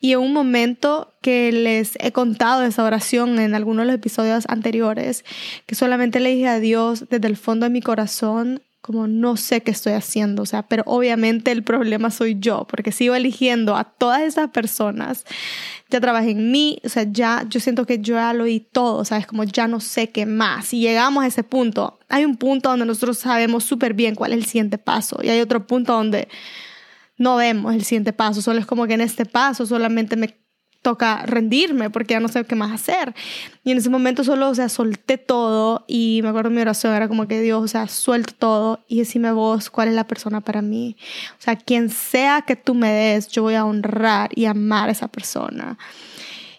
Y 0.00 0.12
en 0.12 0.20
un 0.20 0.32
momento 0.34 1.14
que 1.22 1.50
les 1.50 1.96
he 1.98 2.12
contado 2.12 2.62
esa 2.62 2.84
oración 2.84 3.38
en 3.38 3.54
algunos 3.54 3.84
de 3.84 3.92
los 3.92 3.94
episodios 3.96 4.44
anteriores, 4.48 5.24
que 5.66 5.74
solamente 5.74 6.20
le 6.20 6.30
dije 6.30 6.48
a 6.48 6.60
Dios 6.60 7.06
desde 7.08 7.28
el 7.28 7.36
fondo 7.36 7.64
de 7.64 7.70
mi 7.70 7.80
corazón, 7.80 8.62
como 8.88 9.06
no 9.06 9.36
sé 9.36 9.60
qué 9.60 9.70
estoy 9.70 9.92
haciendo, 9.92 10.42
o 10.42 10.46
sea, 10.46 10.62
pero 10.62 10.82
obviamente 10.86 11.52
el 11.52 11.62
problema 11.62 12.10
soy 12.10 12.38
yo, 12.40 12.66
porque 12.66 12.90
sigo 12.90 13.14
eligiendo 13.14 13.76
a 13.76 13.84
todas 13.84 14.22
esas 14.22 14.48
personas, 14.48 15.26
ya 15.90 16.00
trabajé 16.00 16.30
en 16.30 16.50
mí, 16.50 16.80
o 16.84 16.88
sea, 16.88 17.02
ya 17.04 17.44
yo 17.50 17.60
siento 17.60 17.84
que 17.84 17.98
yo 17.98 18.14
ya 18.14 18.32
lo 18.32 18.44
oí 18.44 18.60
todo, 18.60 19.04
sabes, 19.04 19.26
como 19.26 19.44
ya 19.44 19.68
no 19.68 19.80
sé 19.80 20.08
qué 20.08 20.24
más, 20.24 20.72
y 20.72 20.80
llegamos 20.80 21.22
a 21.22 21.26
ese 21.26 21.44
punto, 21.44 21.98
hay 22.08 22.24
un 22.24 22.38
punto 22.38 22.70
donde 22.70 22.86
nosotros 22.86 23.18
sabemos 23.18 23.64
súper 23.64 23.92
bien 23.92 24.14
cuál 24.14 24.32
es 24.32 24.38
el 24.38 24.46
siguiente 24.46 24.78
paso, 24.78 25.18
y 25.22 25.28
hay 25.28 25.40
otro 25.42 25.66
punto 25.66 25.92
donde 25.92 26.28
no 27.18 27.36
vemos 27.36 27.74
el 27.74 27.84
siguiente 27.84 28.14
paso, 28.14 28.40
solo 28.40 28.58
es 28.58 28.64
como 28.64 28.86
que 28.86 28.94
en 28.94 29.02
este 29.02 29.26
paso 29.26 29.66
solamente 29.66 30.16
me 30.16 30.34
toca 30.82 31.26
rendirme 31.26 31.90
porque 31.90 32.14
ya 32.14 32.20
no 32.20 32.28
sé 32.28 32.44
qué 32.44 32.54
más 32.54 32.72
hacer. 32.72 33.14
Y 33.64 33.72
en 33.72 33.78
ese 33.78 33.90
momento 33.90 34.24
solo, 34.24 34.48
o 34.48 34.54
sea, 34.54 34.68
solté 34.68 35.18
todo 35.18 35.84
y 35.88 36.20
me 36.22 36.28
acuerdo 36.28 36.50
mi 36.50 36.60
oración 36.60 36.94
era 36.94 37.08
como 37.08 37.26
que 37.26 37.40
Dios, 37.40 37.62
o 37.62 37.68
sea, 37.68 37.88
suelto 37.88 38.34
todo 38.38 38.84
y 38.88 38.98
decime 38.98 39.32
vos 39.32 39.70
cuál 39.70 39.88
es 39.88 39.94
la 39.94 40.06
persona 40.06 40.40
para 40.40 40.62
mí. 40.62 40.96
O 41.38 41.42
sea, 41.42 41.56
quien 41.56 41.90
sea 41.90 42.42
que 42.42 42.56
tú 42.56 42.74
me 42.74 42.90
des, 42.92 43.28
yo 43.28 43.42
voy 43.42 43.54
a 43.54 43.64
honrar 43.64 44.30
y 44.34 44.46
amar 44.46 44.88
a 44.88 44.92
esa 44.92 45.08
persona. 45.08 45.78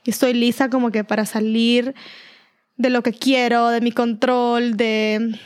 Y 0.04 0.12
estoy 0.12 0.34
lista 0.34 0.70
como 0.70 0.92
que 0.92 1.04
para 1.04 1.26
salir 1.26 1.94
de 2.78 2.90
lo 2.90 3.04
que 3.04 3.14
quiero, 3.14 3.70
de 3.70 3.82
mi 3.82 3.92
control, 3.92 4.78
de 4.78 5.38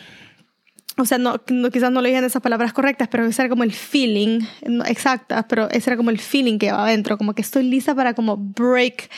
o 0.96 1.06
sea, 1.06 1.18
no, 1.18 1.40
quizás 1.72 1.92
no 1.92 2.02
lo 2.02 2.08
dije 2.08 2.20
en 2.20 2.26
esas 2.26 2.42
palabras 2.42 2.72
correctas, 2.72 3.08
pero 3.08 3.26
ese 3.26 3.42
era 3.42 3.50
como 3.50 3.64
el 3.64 3.74
feeling, 3.74 4.42
no, 4.68 4.86
exactas, 4.86 5.46
pero 5.50 5.68
ese 5.72 5.90
era 5.90 5.98
como 5.98 6.12
el 6.12 6.20
feeling 6.20 6.60
que 6.60 6.72
va 6.72 6.86
adentro, 6.86 7.18
como 7.18 7.34
que 7.34 7.42
estoy 7.42 7.64
lista 7.64 7.96
para 7.96 8.14
como 8.14 8.38
break 8.38 9.10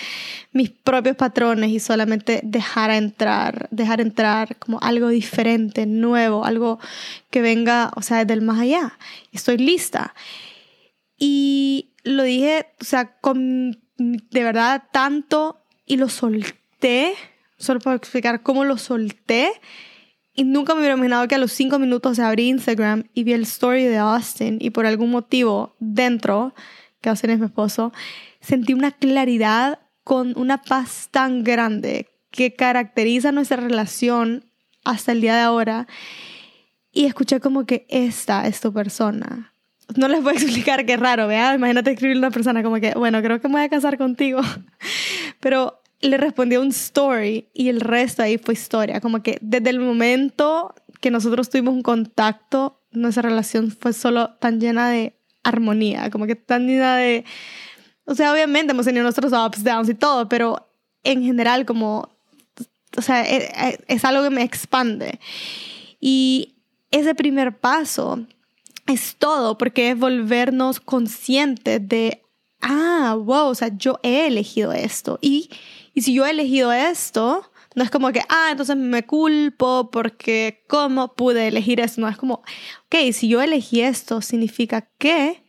mis 0.54 0.70
propios 0.70 1.18
patrones 1.18 1.72
y 1.72 1.82
solamente 1.82 2.40
dejar 2.44 2.92
entrar, 2.92 3.68
dejar 3.72 4.00
entrar 4.00 4.56
como 4.58 4.80
algo 4.82 5.10
diferente, 5.10 5.86
nuevo, 5.86 6.46
algo 6.46 6.80
que 7.30 7.42
venga, 7.42 7.92
o 7.98 8.02
sea, 8.02 8.24
del 8.24 8.42
más 8.42 8.62
allá. 8.62 8.98
Estoy 9.34 9.58
lista. 9.58 10.16
Y 11.18 11.90
lo 12.04 12.24
dije, 12.24 12.68
o 12.80 12.86
sea, 12.86 13.18
con 13.20 13.78
de 13.98 14.44
verdad 14.44 14.84
tanto 14.94 15.62
y 15.86 15.98
lo 15.98 16.08
solté, 16.08 17.16
solo 17.58 17.82
para 17.82 17.98
explicar 17.98 18.44
cómo 18.44 18.64
lo 18.64 18.78
solté 18.78 19.52
y 20.36 20.44
nunca 20.44 20.74
me 20.74 20.82
hubiera 20.82 20.96
imaginado 20.96 21.28
que 21.28 21.36
a 21.36 21.38
los 21.38 21.54
cinco 21.54 21.80
minutos 21.80 22.20
abrí 22.20 22.50
Instagram 22.50 23.06
y 23.14 23.24
vi 23.24 23.34
el 23.34 23.44
story 23.44 23.86
de 23.86 23.98
Austin 23.98 24.58
y 24.60 24.70
por 24.70 24.86
algún 24.86 25.10
motivo 25.10 25.76
dentro, 25.80 26.54
que 27.02 27.10
Austin 27.10 27.30
es 27.30 27.40
mi 27.40 27.46
esposo, 27.46 27.94
sentí 28.42 28.74
una 28.74 28.92
claridad 28.92 29.80
con 30.04 30.38
una 30.38 30.62
paz 30.62 31.08
tan 31.10 31.44
grande 31.44 32.10
que 32.32 32.54
caracteriza 32.54 33.32
nuestra 33.32 33.58
relación 33.58 34.44
hasta 34.84 35.14
el 35.14 35.22
día 35.22 35.36
de 35.36 35.42
ahora. 35.42 35.88
Y 36.92 37.06
escuché 37.06 37.40
como 37.40 37.66
que 37.66 37.86
esta 37.90 38.46
es 38.46 38.60
tu 38.60 38.72
persona. 38.74 39.54
No 39.96 40.08
les 40.08 40.22
voy 40.22 40.34
a 40.34 40.38
explicar 40.38 40.86
qué 40.86 40.98
raro, 40.98 41.28
¿vea? 41.28 41.56
Imagínate 41.56 41.92
escribirle 41.92 42.26
a 42.26 42.28
una 42.28 42.34
persona 42.34 42.62
como 42.62 42.76
que, 42.78 42.94
bueno, 42.94 43.22
creo 43.22 43.40
que 43.40 43.48
me 43.48 43.56
voy 43.56 43.64
a 43.64 43.70
casar 43.70 43.98
contigo. 43.98 44.42
Pero 45.40 45.82
le 46.06 46.18
respondió 46.18 46.62
un 46.62 46.70
story 46.70 47.50
y 47.54 47.70
el 47.70 47.82
resto 47.82 48.24
ahí 48.24 48.38
fue 48.38 48.54
historia. 48.54 49.02
Como 49.02 49.22
que 49.24 49.38
desde 49.42 49.70
el 49.70 49.80
momento 49.80 50.74
que 51.02 51.12
nosotros 51.12 51.50
tuvimos 51.50 51.74
un 51.74 51.82
contacto, 51.82 52.82
nuestra 52.92 53.24
relación 53.24 53.72
fue 53.72 53.94
solo 53.94 54.36
tan 54.40 54.60
llena 54.60 54.90
de 54.90 55.16
armonía, 55.44 56.10
como 56.10 56.26
que 56.26 56.36
tan 56.36 56.68
llena 56.68 56.98
de... 56.98 57.26
O 58.06 58.16
sea, 58.16 58.32
obviamente 58.32 58.72
hemos 58.72 58.86
tenido 58.86 59.04
nuestros 59.04 59.32
ups, 59.32 59.64
downs 59.64 59.90
y 59.90 59.94
todo, 59.94 60.28
pero 60.30 60.70
en 61.04 61.24
general 61.24 61.66
como... 61.66 62.10
O 62.98 63.02
sea, 63.02 63.22
es, 63.22 63.44
e, 63.44 63.80
es 63.88 64.06
algo 64.06 64.24
que 64.24 64.30
me 64.30 64.44
expande. 64.44 65.20
Y 66.00 66.56
ese 66.92 67.14
primer 67.14 67.58
paso 67.58 68.26
es 68.88 69.16
todo, 69.18 69.58
porque 69.58 69.92
es 69.92 70.00
volvernos 70.00 70.80
conscientes 70.80 71.88
de, 71.88 72.22
ah, 72.62 73.16
wow, 73.18 73.48
o 73.48 73.56
sea, 73.56 73.70
yo 73.76 74.00
he 74.04 74.28
elegido 74.28 74.72
esto. 74.72 75.20
Y 75.22 75.50
y 75.96 76.02
si 76.02 76.14
yo 76.14 76.26
he 76.26 76.30
elegido 76.32 76.74
esto, 76.74 77.50
no 77.74 77.84
es 77.84 77.90
como 77.90 78.12
que, 78.12 78.22
ah, 78.28 78.50
entonces 78.52 78.76
me 78.76 79.06
culpo 79.06 79.90
porque 79.92 80.64
cómo 80.68 81.16
pude 81.16 81.48
elegir 81.48 81.80
esto. 81.80 82.02
No 82.02 82.10
es 82.10 82.18
como, 82.18 82.44
ok, 82.86 83.14
si 83.14 83.30
yo 83.30 83.42
elegí 83.42 83.82
esto, 83.82 84.22
significa 84.22 84.90
que 84.98 85.44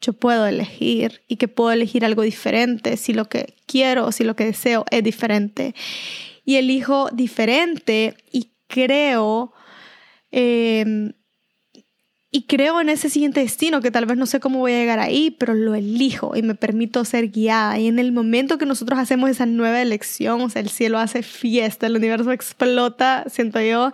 yo 0.00 0.12
puedo 0.12 0.46
elegir 0.46 1.22
y 1.28 1.36
que 1.36 1.46
puedo 1.46 1.70
elegir 1.70 2.04
algo 2.04 2.22
diferente 2.22 2.96
si 2.96 3.14
lo 3.14 3.26
que 3.26 3.54
quiero 3.66 4.06
o 4.06 4.12
si 4.12 4.24
lo 4.24 4.34
que 4.34 4.46
deseo 4.46 4.84
es 4.90 5.04
diferente. 5.04 5.76
Y 6.44 6.56
elijo 6.56 7.08
diferente 7.12 8.16
y 8.32 8.50
creo 8.66 9.52
eh, 10.32 11.14
y 12.36 12.42
creo 12.42 12.80
en 12.80 12.88
ese 12.88 13.10
siguiente 13.10 13.38
destino 13.38 13.80
que 13.80 13.92
tal 13.92 14.06
vez 14.06 14.16
no 14.16 14.26
sé 14.26 14.40
cómo 14.40 14.58
voy 14.58 14.72
a 14.72 14.78
llegar 14.78 14.98
ahí, 14.98 15.30
pero 15.30 15.54
lo 15.54 15.76
elijo 15.76 16.34
y 16.34 16.42
me 16.42 16.56
permito 16.56 17.04
ser 17.04 17.30
guiada. 17.30 17.78
Y 17.78 17.86
en 17.86 18.00
el 18.00 18.10
momento 18.10 18.58
que 18.58 18.66
nosotros 18.66 18.98
hacemos 18.98 19.30
esa 19.30 19.46
nueva 19.46 19.80
elección, 19.80 20.40
o 20.40 20.50
sea, 20.50 20.60
el 20.60 20.68
cielo 20.68 20.98
hace 20.98 21.22
fiesta, 21.22 21.86
el 21.86 21.94
universo 21.94 22.32
explota, 22.32 23.22
siento 23.28 23.60
yo, 23.60 23.92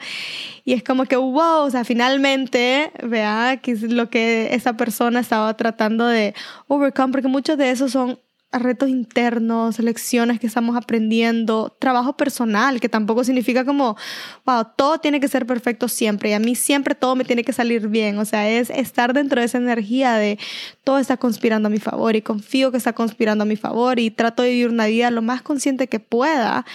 y 0.64 0.72
es 0.72 0.82
como 0.82 1.04
que, 1.04 1.16
wow, 1.16 1.64
o 1.66 1.70
sea, 1.70 1.84
finalmente, 1.84 2.92
vea, 3.02 3.58
que 3.62 3.72
es 3.72 3.82
lo 3.82 4.08
que 4.08 4.54
esa 4.54 4.74
persona 4.74 5.20
estaba 5.20 5.54
tratando 5.58 6.06
de 6.06 6.34
overcome, 6.66 7.12
porque 7.12 7.28
muchos 7.28 7.58
de 7.58 7.70
esos 7.70 7.92
son 7.92 8.20
retos 8.52 8.88
internos, 8.88 9.78
lecciones 9.78 10.40
que 10.40 10.46
estamos 10.46 10.76
aprendiendo, 10.76 11.76
trabajo 11.78 12.16
personal, 12.16 12.80
que 12.80 12.88
tampoco 12.88 13.22
significa 13.22 13.64
como, 13.64 13.96
wow, 14.44 14.66
todo 14.76 14.98
tiene 14.98 15.20
que 15.20 15.28
ser 15.28 15.46
perfecto 15.46 15.86
siempre 15.88 16.30
y 16.30 16.32
a 16.32 16.40
mí 16.40 16.56
siempre 16.56 16.96
todo 16.96 17.14
me 17.14 17.24
tiene 17.24 17.44
que 17.44 17.52
salir 17.52 17.88
bien. 17.88 18.18
O 18.18 18.24
sea, 18.24 18.50
es 18.50 18.70
estar 18.70 19.12
dentro 19.12 19.40
de 19.40 19.46
esa 19.46 19.58
energía 19.58 20.14
de 20.14 20.38
todo 20.82 20.98
está 20.98 21.16
conspirando 21.16 21.68
a 21.68 21.70
mi 21.70 21.78
favor 21.78 22.16
y 22.16 22.22
confío 22.22 22.72
que 22.72 22.78
está 22.78 22.92
conspirando 22.92 23.42
a 23.42 23.46
mi 23.46 23.56
favor 23.56 24.00
y 24.00 24.10
trato 24.10 24.42
de 24.42 24.50
vivir 24.50 24.68
una 24.68 24.86
vida 24.86 25.10
lo 25.12 25.22
más 25.22 25.42
consciente 25.42 25.86
que 25.86 26.00
pueda, 26.00 26.66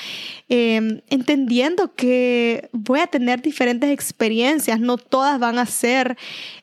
em, 0.47 1.01
entendiendo 1.09 1.93
que 1.95 2.69
voy 2.71 3.01
a 3.01 3.07
tener 3.07 3.41
diferentes 3.41 3.89
experiencias, 3.89 4.79
no 4.79 4.97
todas 4.97 5.39
van 5.39 5.59
a 5.59 5.65
ser 5.65 6.17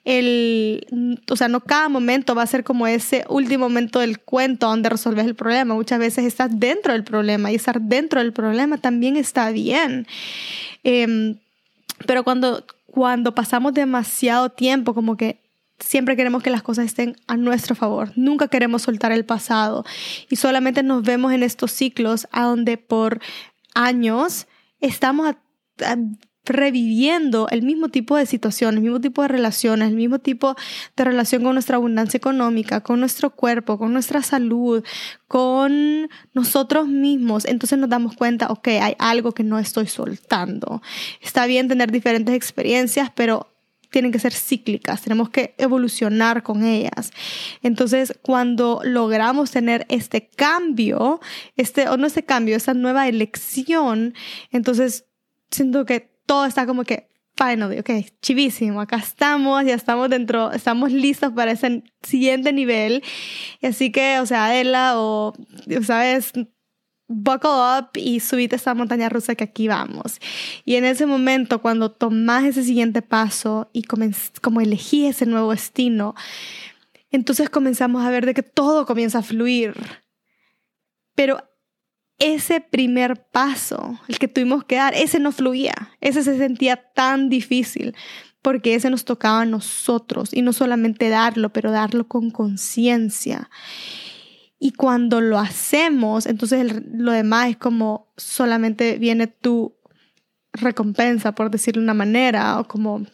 el, 0.04 1.20
o 1.30 1.36
sea, 1.36 1.48
no 1.48 1.60
cada 1.60 1.88
momento 1.88 2.34
va 2.34 2.42
a 2.42 2.46
ser 2.46 2.64
como 2.64 2.86
ese 2.86 3.24
último 3.28 3.68
momento 3.68 4.00
del 4.00 4.18
cuento 4.18 4.66
donde 4.68 4.88
resolves 5.02 5.26
el 5.26 5.34
problema. 5.34 5.74
Muchas 5.74 5.98
veces 5.98 6.24
estás 6.24 6.48
dentro 6.52 6.92
del 6.92 7.02
problema 7.02 7.50
y 7.50 7.56
estar 7.56 7.80
dentro 7.80 8.20
del 8.20 8.32
problema 8.32 8.78
también 8.78 9.16
está 9.16 9.50
bien. 9.50 10.06
Em, 10.84 11.38
pero 12.06 12.22
cuando, 12.22 12.64
cuando 12.86 13.34
pasamos 13.34 13.74
demasiado 13.74 14.50
tiempo 14.50 14.94
como 14.94 15.16
que 15.16 15.40
siempre 15.80 16.16
queremos 16.16 16.42
que 16.44 16.50
las 16.50 16.62
cosas 16.62 16.86
estén 16.86 17.16
a 17.26 17.36
nuestro 17.36 17.74
favor. 17.74 18.12
Nunca 18.14 18.46
queremos 18.46 18.82
soltar 18.82 19.10
el 19.10 19.24
pasado. 19.24 19.84
Y 20.30 20.36
solamente 20.36 20.84
nos 20.84 21.02
vemos 21.02 21.32
en 21.32 21.42
estos 21.42 21.72
ciclos 21.72 22.28
a 22.30 22.44
donde 22.44 22.76
por 22.76 23.20
años 23.74 24.46
estamos 24.80 25.34
reviviendo 26.44 27.48
el 27.50 27.62
mismo 27.62 27.88
tipo 27.88 28.16
de 28.16 28.26
situaciones, 28.26 28.78
el 28.78 28.82
mismo 28.82 29.00
tipo 29.00 29.22
de 29.22 29.28
relaciones, 29.28 29.88
el 29.88 29.96
mismo 29.96 30.18
tipo 30.18 30.56
de 30.96 31.04
relación 31.04 31.42
con 31.44 31.54
nuestra 31.54 31.76
abundancia 31.76 32.18
económica, 32.18 32.80
con 32.80 33.00
nuestro 33.00 33.30
cuerpo, 33.30 33.78
con 33.78 33.92
nuestra 33.92 34.22
salud, 34.22 34.84
con 35.28 36.08
nosotros 36.34 36.88
mismos. 36.88 37.44
Entonces 37.44 37.78
nos 37.78 37.88
damos 37.88 38.16
cuenta, 38.16 38.48
ok, 38.48 38.68
hay 38.80 38.96
algo 38.98 39.32
que 39.32 39.44
no 39.44 39.58
estoy 39.58 39.86
soltando. 39.86 40.82
Está 41.20 41.46
bien 41.46 41.68
tener 41.68 41.92
diferentes 41.92 42.34
experiencias, 42.34 43.10
pero 43.14 43.48
tienen 43.92 44.10
que 44.10 44.18
ser 44.18 44.32
cíclicas, 44.32 45.02
tenemos 45.02 45.28
que 45.28 45.54
evolucionar 45.58 46.42
con 46.42 46.64
ellas. 46.64 47.12
Entonces, 47.62 48.18
cuando 48.22 48.80
logramos 48.82 49.50
tener 49.50 49.86
este 49.90 50.28
cambio, 50.28 51.20
este, 51.56 51.88
o 51.88 51.96
no 51.98 52.06
este 52.06 52.24
cambio, 52.24 52.56
esta 52.56 52.74
nueva 52.74 53.06
elección, 53.06 54.14
entonces 54.50 55.04
siento 55.50 55.84
que 55.84 56.11
todo 56.32 56.46
está 56.46 56.64
como 56.64 56.82
que 56.84 57.10
finally, 57.36 57.78
ok, 57.80 57.90
chivísimo, 58.22 58.80
acá 58.80 58.96
estamos, 58.96 59.66
ya 59.66 59.74
estamos 59.74 60.08
dentro, 60.08 60.50
estamos 60.50 60.90
listos 60.90 61.30
para 61.34 61.52
ese 61.52 61.82
siguiente 62.02 62.54
nivel. 62.54 63.04
Así 63.62 63.92
que, 63.92 64.18
o 64.18 64.24
sea, 64.24 64.58
Ella 64.58 64.98
o, 64.98 65.34
sabes, 65.82 66.32
buckle 67.06 67.50
up 67.50 67.90
y 67.96 68.20
subite 68.20 68.56
esa 68.56 68.72
montaña 68.72 69.10
rusa 69.10 69.34
que 69.34 69.44
aquí 69.44 69.68
vamos. 69.68 70.20
Y 70.64 70.76
en 70.76 70.86
ese 70.86 71.04
momento, 71.04 71.60
cuando 71.60 71.90
tomas 71.90 72.44
ese 72.44 72.64
siguiente 72.64 73.02
paso 73.02 73.68
y 73.74 73.82
como 73.82 74.62
elegí 74.62 75.04
ese 75.04 75.26
nuevo 75.26 75.50
destino, 75.50 76.14
entonces 77.10 77.50
comenzamos 77.50 78.06
a 78.06 78.08
ver 78.08 78.24
de 78.24 78.32
que 78.32 78.42
todo 78.42 78.86
comienza 78.86 79.18
a 79.18 79.22
fluir. 79.22 79.74
Pero 81.14 81.46
ese 82.18 82.60
primer 82.60 83.26
paso, 83.30 83.98
el 84.08 84.18
que 84.18 84.28
tuvimos 84.28 84.64
que 84.64 84.76
dar, 84.76 84.94
ese 84.94 85.18
no 85.18 85.32
fluía, 85.32 85.74
ese 86.00 86.22
se 86.22 86.38
sentía 86.38 86.76
tan 86.76 87.28
difícil, 87.28 87.94
porque 88.42 88.74
ese 88.74 88.90
nos 88.90 89.04
tocaba 89.04 89.42
a 89.42 89.46
nosotros, 89.46 90.32
y 90.32 90.42
no 90.42 90.52
solamente 90.52 91.08
darlo, 91.08 91.52
pero 91.52 91.70
darlo 91.70 92.08
con 92.08 92.30
conciencia. 92.30 93.50
Y 94.58 94.72
cuando 94.72 95.20
lo 95.20 95.38
hacemos, 95.38 96.26
entonces 96.26 96.84
lo 96.92 97.10
demás 97.12 97.50
es 97.50 97.56
como 97.56 98.12
solamente 98.16 98.98
viene 98.98 99.26
tu 99.26 99.76
recompensa, 100.52 101.34
por 101.34 101.50
decirlo 101.50 101.80
de 101.80 101.86
una 101.86 101.94
manera, 101.94 102.60
o 102.60 102.68
como 102.68 103.04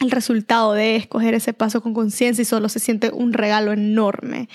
el 0.00 0.10
resultado 0.10 0.74
de 0.74 0.96
escoger 0.96 1.34
ese 1.34 1.52
paso 1.52 1.82
con 1.82 1.94
conciencia 1.94 2.42
y 2.42 2.44
solo 2.44 2.68
se 2.68 2.78
siente 2.78 3.10
un 3.10 3.32
regalo 3.32 3.72
enorme. 3.72 4.48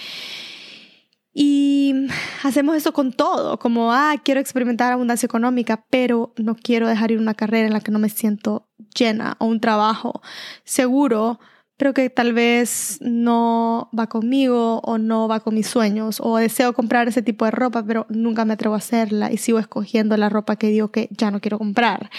Y 1.39 1.93
hacemos 2.41 2.75
eso 2.75 2.93
con 2.93 3.13
todo, 3.13 3.59
como, 3.59 3.93
ah, 3.93 4.15
quiero 4.23 4.39
experimentar 4.39 4.91
abundancia 4.91 5.27
económica, 5.27 5.85
pero 5.91 6.33
no 6.37 6.55
quiero 6.55 6.87
dejar 6.87 7.11
ir 7.11 7.19
una 7.19 7.35
carrera 7.35 7.67
en 7.67 7.73
la 7.73 7.79
que 7.79 7.91
no 7.91 7.99
me 7.99 8.09
siento 8.09 8.67
llena 8.97 9.37
o 9.37 9.45
un 9.45 9.59
trabajo 9.59 10.23
seguro, 10.63 11.39
pero 11.77 11.93
que 11.93 12.09
tal 12.09 12.33
vez 12.33 12.97
no 13.01 13.91
va 13.95 14.07
conmigo 14.07 14.79
o 14.79 14.97
no 14.97 15.27
va 15.27 15.41
con 15.41 15.53
mis 15.53 15.67
sueños, 15.67 16.19
o 16.23 16.37
deseo 16.37 16.73
comprar 16.73 17.07
ese 17.07 17.21
tipo 17.21 17.45
de 17.45 17.51
ropa, 17.51 17.85
pero 17.85 18.07
nunca 18.09 18.43
me 18.43 18.53
atrevo 18.53 18.73
a 18.73 18.79
hacerla 18.79 19.31
y 19.31 19.37
sigo 19.37 19.59
escogiendo 19.59 20.17
la 20.17 20.29
ropa 20.29 20.55
que 20.55 20.69
digo 20.69 20.87
que 20.87 21.07
ya 21.11 21.29
no 21.29 21.39
quiero 21.39 21.59
comprar. 21.59 22.09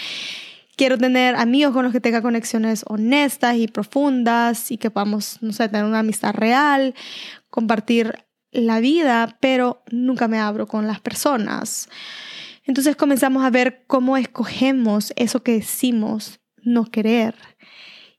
Quiero 0.77 0.97
tener 0.97 1.35
amigos 1.35 1.73
con 1.73 1.83
los 1.83 1.91
que 1.91 1.99
tenga 1.99 2.21
conexiones 2.21 2.85
honestas 2.87 3.57
y 3.57 3.67
profundas 3.67 4.71
y 4.71 4.77
que 4.77 4.89
podamos, 4.89 5.39
no 5.41 5.51
sé, 5.51 5.67
tener 5.67 5.83
una 5.83 5.99
amistad 5.99 6.33
real, 6.33 6.95
compartir 7.49 8.28
la 8.51 8.79
vida, 8.79 9.37
pero 9.39 9.83
nunca 9.91 10.27
me 10.27 10.39
abro 10.39 10.67
con 10.67 10.87
las 10.87 10.99
personas. 10.99 11.89
Entonces 12.63 12.95
comenzamos 12.95 13.43
a 13.43 13.49
ver 13.49 13.83
cómo 13.87 14.17
escogemos 14.17 15.13
eso 15.15 15.43
que 15.43 15.53
decimos 15.53 16.39
no 16.63 16.85
querer. 16.85 17.35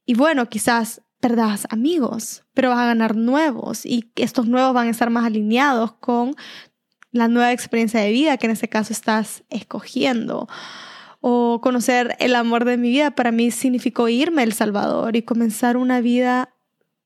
Y 0.05 0.15
bueno, 0.15 0.49
quizás 0.49 1.03
perdas 1.21 1.67
amigos, 1.71 2.45
pero 2.55 2.71
vas 2.71 2.79
a 2.79 2.87
ganar 2.87 3.15
nuevos 3.15 3.85
y 3.85 4.11
estos 4.17 4.47
nuevos 4.47 4.75
van 4.75 4.89
a 4.89 4.91
estar 4.91 5.11
más 5.11 5.25
alineados 5.25 5.93
con 5.93 6.35
la 7.13 7.29
nueva 7.29 7.53
experiencia 7.53 8.01
de 8.01 8.11
vida 8.11 8.37
que 8.39 8.47
en 8.47 8.53
este 8.53 8.69
caso 8.69 8.93
estás 8.93 9.45
escogiendo. 9.51 10.49
O 11.21 11.61
conocer 11.63 12.17
el 12.19 12.35
amor 12.35 12.65
de 12.65 12.79
mi 12.79 12.89
vida 12.89 13.11
para 13.11 13.31
mí 13.31 13.51
significó 13.51 14.09
irme 14.09 14.41
a 14.41 14.45
El 14.45 14.55
Salvador 14.55 15.17
y 15.17 15.23
comenzar 15.23 15.77
una 15.77 16.01
vida 16.01 16.55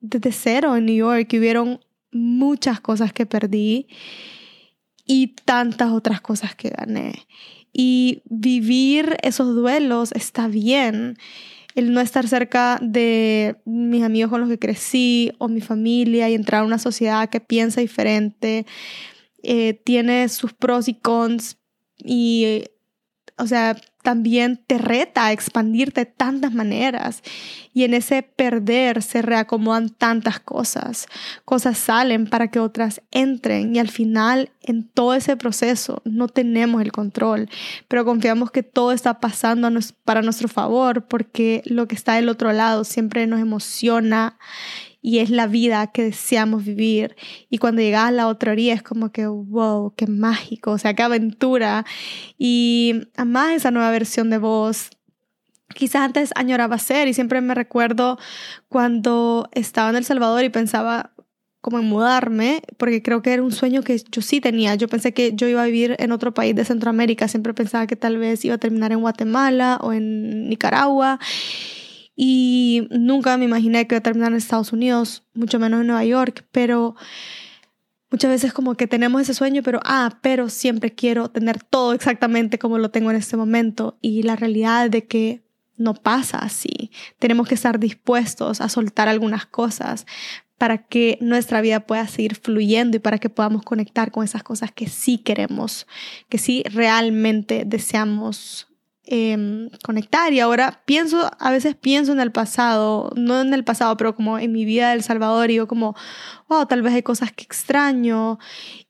desde 0.00 0.30
cero 0.30 0.76
en 0.76 0.86
New 0.86 0.94
York. 0.94 1.32
Y 1.32 1.38
hubieron 1.38 1.83
muchas 2.14 2.80
cosas 2.80 3.12
que 3.12 3.26
perdí 3.26 3.88
y 5.04 5.34
tantas 5.44 5.90
otras 5.90 6.20
cosas 6.20 6.54
que 6.54 6.70
gané. 6.70 7.26
Y 7.72 8.22
vivir 8.24 9.16
esos 9.22 9.54
duelos 9.54 10.12
está 10.12 10.48
bien. 10.48 11.18
El 11.74 11.92
no 11.92 12.00
estar 12.00 12.28
cerca 12.28 12.78
de 12.80 13.56
mis 13.64 14.04
amigos 14.04 14.30
con 14.30 14.40
los 14.40 14.48
que 14.48 14.60
crecí 14.60 15.32
o 15.38 15.48
mi 15.48 15.60
familia 15.60 16.30
y 16.30 16.34
entrar 16.34 16.62
a 16.62 16.66
una 16.66 16.78
sociedad 16.78 17.28
que 17.28 17.40
piensa 17.40 17.80
diferente 17.80 18.64
eh, 19.42 19.74
tiene 19.84 20.28
sus 20.28 20.54
pros 20.54 20.88
y 20.88 20.94
cons 20.94 21.58
y, 21.98 22.64
o 23.36 23.46
sea, 23.46 23.76
también 24.04 24.62
te 24.66 24.76
reta 24.76 25.24
a 25.24 25.32
expandirte 25.32 26.02
de 26.02 26.06
tantas 26.06 26.52
maneras. 26.52 27.22
Y 27.72 27.84
en 27.84 27.94
ese 27.94 28.22
perder 28.22 29.02
se 29.02 29.22
reacomodan 29.22 29.88
tantas 29.88 30.40
cosas. 30.40 31.08
Cosas 31.46 31.78
salen 31.78 32.26
para 32.26 32.48
que 32.48 32.60
otras 32.60 33.00
entren. 33.10 33.74
Y 33.74 33.78
al 33.78 33.88
final, 33.88 34.50
en 34.60 34.86
todo 34.86 35.14
ese 35.14 35.38
proceso, 35.38 36.02
no 36.04 36.28
tenemos 36.28 36.82
el 36.82 36.92
control. 36.92 37.48
Pero 37.88 38.04
confiamos 38.04 38.50
que 38.50 38.62
todo 38.62 38.92
está 38.92 39.20
pasando 39.20 39.70
para 40.04 40.20
nuestro 40.20 40.48
favor 40.48 41.06
porque 41.06 41.62
lo 41.64 41.88
que 41.88 41.94
está 41.94 42.16
del 42.16 42.28
otro 42.28 42.52
lado 42.52 42.84
siempre 42.84 43.26
nos 43.26 43.40
emociona 43.40 44.36
y 45.06 45.18
es 45.18 45.28
la 45.28 45.46
vida 45.46 45.88
que 45.88 46.02
deseamos 46.02 46.64
vivir. 46.64 47.14
Y 47.50 47.58
cuando 47.58 47.82
llegas 47.82 48.08
a 48.08 48.10
la 48.10 48.26
otra 48.26 48.52
orilla 48.52 48.72
es 48.72 48.82
como 48.82 49.12
que, 49.12 49.26
wow, 49.26 49.92
qué 49.94 50.06
mágico, 50.06 50.70
o 50.70 50.78
sea, 50.78 50.94
qué 50.94 51.02
aventura. 51.02 51.84
Y 52.38 53.02
además 53.14 53.52
esa 53.52 53.70
nueva 53.70 53.90
versión 53.90 54.30
de 54.30 54.38
vos. 54.38 54.88
Quizás 55.74 56.00
antes 56.00 56.30
añoraba 56.36 56.78
ser 56.78 57.06
y 57.06 57.12
siempre 57.12 57.42
me 57.42 57.54
recuerdo 57.54 58.18
cuando 58.70 59.46
estaba 59.52 59.90
en 59.90 59.96
El 59.96 60.06
Salvador 60.06 60.42
y 60.42 60.48
pensaba 60.48 61.12
como 61.60 61.78
en 61.78 61.84
mudarme, 61.84 62.62
porque 62.78 63.02
creo 63.02 63.20
que 63.20 63.34
era 63.34 63.42
un 63.42 63.52
sueño 63.52 63.82
que 63.82 64.02
yo 64.10 64.22
sí 64.22 64.40
tenía. 64.40 64.74
Yo 64.74 64.88
pensé 64.88 65.12
que 65.12 65.34
yo 65.34 65.46
iba 65.48 65.62
a 65.62 65.66
vivir 65.66 65.96
en 65.98 66.12
otro 66.12 66.32
país 66.32 66.56
de 66.56 66.64
Centroamérica, 66.64 67.28
siempre 67.28 67.52
pensaba 67.52 67.86
que 67.86 67.96
tal 67.96 68.16
vez 68.16 68.42
iba 68.46 68.54
a 68.54 68.58
terminar 68.58 68.92
en 68.92 69.02
Guatemala 69.02 69.78
o 69.82 69.92
en 69.92 70.48
Nicaragua. 70.48 71.18
Y 72.16 72.86
nunca 72.90 73.36
me 73.36 73.44
imaginé 73.44 73.86
que 73.86 73.94
iba 73.94 73.98
a 73.98 74.02
terminar 74.02 74.32
en 74.32 74.38
Estados 74.38 74.72
Unidos, 74.72 75.24
mucho 75.34 75.58
menos 75.58 75.80
en 75.80 75.88
Nueva 75.88 76.04
York, 76.04 76.46
pero 76.52 76.94
muchas 78.10 78.30
veces 78.30 78.52
como 78.52 78.76
que 78.76 78.86
tenemos 78.86 79.22
ese 79.22 79.34
sueño, 79.34 79.62
pero, 79.62 79.80
ah, 79.84 80.18
pero 80.22 80.48
siempre 80.48 80.94
quiero 80.94 81.28
tener 81.30 81.62
todo 81.62 81.92
exactamente 81.92 82.58
como 82.58 82.78
lo 82.78 82.90
tengo 82.90 83.10
en 83.10 83.16
este 83.16 83.36
momento. 83.36 83.98
Y 84.00 84.22
la 84.22 84.36
realidad 84.36 84.90
de 84.90 85.06
que 85.06 85.44
no 85.76 85.94
pasa 85.94 86.38
así. 86.38 86.90
Tenemos 87.18 87.48
que 87.48 87.54
estar 87.54 87.78
dispuestos 87.78 88.60
a 88.60 88.68
soltar 88.68 89.08
algunas 89.08 89.46
cosas 89.46 90.06
para 90.58 90.78
que 90.78 91.18
nuestra 91.20 91.60
vida 91.60 91.80
pueda 91.80 92.06
seguir 92.06 92.36
fluyendo 92.36 92.96
y 92.96 93.00
para 93.00 93.18
que 93.18 93.28
podamos 93.28 93.62
conectar 93.62 94.12
con 94.12 94.24
esas 94.24 94.42
cosas 94.42 94.70
que 94.70 94.88
sí 94.88 95.18
queremos, 95.18 95.86
que 96.28 96.38
sí 96.38 96.62
realmente 96.70 97.64
deseamos 97.66 98.68
Em, 99.06 99.68
conectar 99.84 100.32
y 100.32 100.40
ahora 100.40 100.80
pienso, 100.86 101.30
a 101.38 101.50
veces 101.50 101.74
pienso 101.74 102.12
en 102.12 102.20
el 102.20 102.32
pasado, 102.32 103.12
no 103.16 103.42
en 103.42 103.52
el 103.52 103.62
pasado, 103.62 103.98
pero 103.98 104.14
como 104.14 104.38
en 104.38 104.50
mi 104.50 104.64
vida 104.64 104.88
de 104.88 104.94
El 104.94 105.02
Salvador 105.02 105.50
y 105.50 105.56
yo 105.56 105.68
como, 105.68 105.94
wow, 106.48 106.64
tal 106.64 106.80
vez 106.80 106.94
hay 106.94 107.02
cosas 107.02 107.30
que 107.30 107.44
extraño 107.44 108.38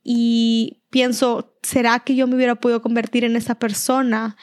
y 0.04 0.82
pienso, 0.90 1.56
¿será 1.62 1.98
que 1.98 2.14
yo 2.14 2.28
me 2.28 2.36
hubiera 2.36 2.54
podido 2.54 2.80
convertir 2.80 3.24
en 3.24 3.34
esa 3.34 3.56
persona 3.56 4.36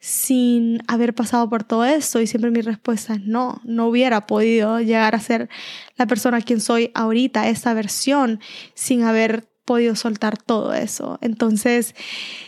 sin 0.00 0.80
haber 0.88 1.14
pasado 1.14 1.50
por 1.50 1.62
todo 1.62 1.84
esto? 1.84 2.22
Y 2.22 2.26
siempre 2.26 2.50
mi 2.50 2.62
respuesta 2.62 3.12
es 3.12 3.20
no, 3.20 3.60
no 3.64 3.88
hubiera 3.88 4.26
podido 4.26 4.80
llegar 4.80 5.14
a 5.14 5.20
ser 5.20 5.50
la 5.96 6.06
persona 6.06 6.40
quien 6.40 6.62
soy 6.62 6.90
ahorita, 6.94 7.50
esa 7.50 7.74
versión, 7.74 8.40
sin 8.72 9.02
haber 9.02 9.46
podido 9.66 9.94
soltar 9.94 10.38
todo 10.38 10.72
eso. 10.72 11.18
Entonces, 11.20 11.94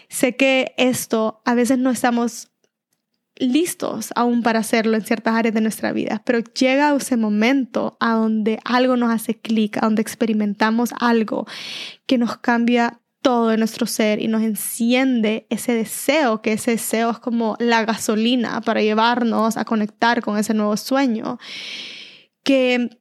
sé 0.09 0.37
que 0.37 0.73
esto 0.79 1.43
a 1.45 1.55
veces 1.55 1.77
no 1.77 1.91
estamos 1.91 2.50
listos 3.41 4.13
aún 4.15 4.43
para 4.43 4.61
hacerlo 4.61 4.97
en 4.97 5.03
ciertas 5.03 5.35
áreas 5.35 5.55
de 5.55 5.61
nuestra 5.61 5.93
vida, 5.93 6.23
pero 6.25 6.41
llega 6.41 6.95
ese 6.95 7.17
momento 7.17 7.97
a 7.99 8.13
donde 8.13 8.61
algo 8.65 8.97
nos 8.97 9.11
hace 9.11 9.39
clic, 9.39 9.79
a 9.79 9.81
donde 9.81 10.03
experimentamos 10.03 10.91
algo 11.01 11.47
que 12.07 12.19
nos 12.19 12.37
cambia 12.37 13.01
todo 13.23 13.53
en 13.53 13.59
nuestro 13.59 13.87
ser 13.87 14.21
y 14.21 14.29
nos 14.29 14.43
enciende 14.43 15.47
ese 15.51 15.75
deseo, 15.75 16.41
que 16.41 16.53
ese 16.53 16.73
deseo 16.73 17.11
es 17.11 17.19
como 17.19 17.57
la 17.59 17.85
gasolina 17.85 18.61
para 18.61 18.83
llevarnos 18.83 19.57
a 19.57 19.65
conectar 19.65 20.23
con 20.23 20.39
ese 20.39 20.55
nuevo 20.55 20.77
sueño, 20.77 21.39
que 22.43 22.99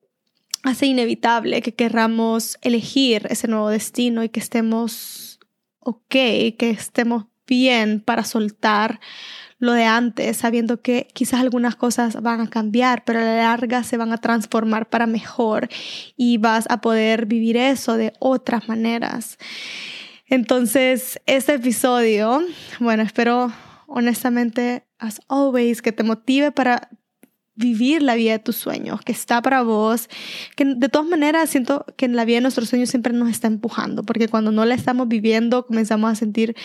hace 0.63 0.87
inevitable 0.87 1.61
que 1.61 1.73
querramos 1.73 2.57
elegir 2.61 3.27
ese 3.29 3.47
nuevo 3.47 3.69
destino 3.69 4.23
y 4.23 4.29
que 4.29 4.39
estemos 4.39 5.39
ok, 5.79 6.09
que 6.09 6.69
estemos 6.69 7.25
bien 7.47 8.01
para 8.01 8.23
soltar 8.23 8.99
lo 9.59 9.73
de 9.73 9.83
antes, 9.83 10.37
sabiendo 10.37 10.81
que 10.81 11.07
quizás 11.13 11.41
algunas 11.41 11.75
cosas 11.75 12.21
van 12.21 12.41
a 12.41 12.49
cambiar, 12.49 13.03
pero 13.03 13.19
a 13.19 13.23
la 13.23 13.35
larga 13.35 13.83
se 13.83 13.97
van 13.97 14.13
a 14.13 14.17
transformar 14.17 14.89
para 14.89 15.05
mejor 15.05 15.69
y 16.15 16.37
vas 16.37 16.65
a 16.69 16.81
poder 16.81 17.25
vivir 17.25 17.57
eso 17.57 17.97
de 17.97 18.13
otras 18.19 18.67
maneras. 18.69 19.37
Entonces, 20.27 21.19
este 21.25 21.55
episodio, 21.55 22.41
bueno, 22.79 23.03
espero 23.03 23.51
honestamente, 23.87 24.85
as 24.97 25.19
always, 25.27 25.81
que 25.81 25.91
te 25.91 26.03
motive 26.03 26.51
para 26.51 26.89
vivir 27.55 28.01
la 28.01 28.15
vida 28.15 28.31
de 28.31 28.39
tus 28.39 28.55
sueños, 28.55 29.01
que 29.01 29.11
está 29.11 29.41
para 29.41 29.63
vos, 29.63 30.07
que 30.55 30.63
de 30.63 30.87
todas 30.87 31.07
maneras 31.07 31.49
siento 31.49 31.85
que 31.97 32.05
en 32.05 32.15
la 32.15 32.23
vida 32.23 32.37
de 32.37 32.41
nuestros 32.41 32.69
sueños 32.69 32.89
siempre 32.89 33.11
nos 33.11 33.29
está 33.29 33.47
empujando, 33.47 34.03
porque 34.03 34.29
cuando 34.29 34.51
no 34.51 34.63
la 34.63 34.75
estamos 34.75 35.09
viviendo 35.09 35.65
comenzamos 35.65 36.09
a 36.09 36.15
sentir 36.15 36.55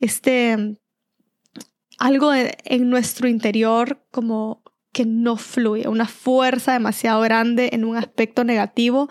este 0.00 0.78
algo 1.98 2.32
en 2.34 2.90
nuestro 2.90 3.28
interior 3.28 4.02
como 4.10 4.62
que 4.92 5.04
no 5.04 5.36
fluye, 5.36 5.86
una 5.86 6.06
fuerza 6.06 6.72
demasiado 6.72 7.20
grande 7.20 7.70
en 7.72 7.84
un 7.84 7.96
aspecto 7.96 8.42
negativo 8.42 9.08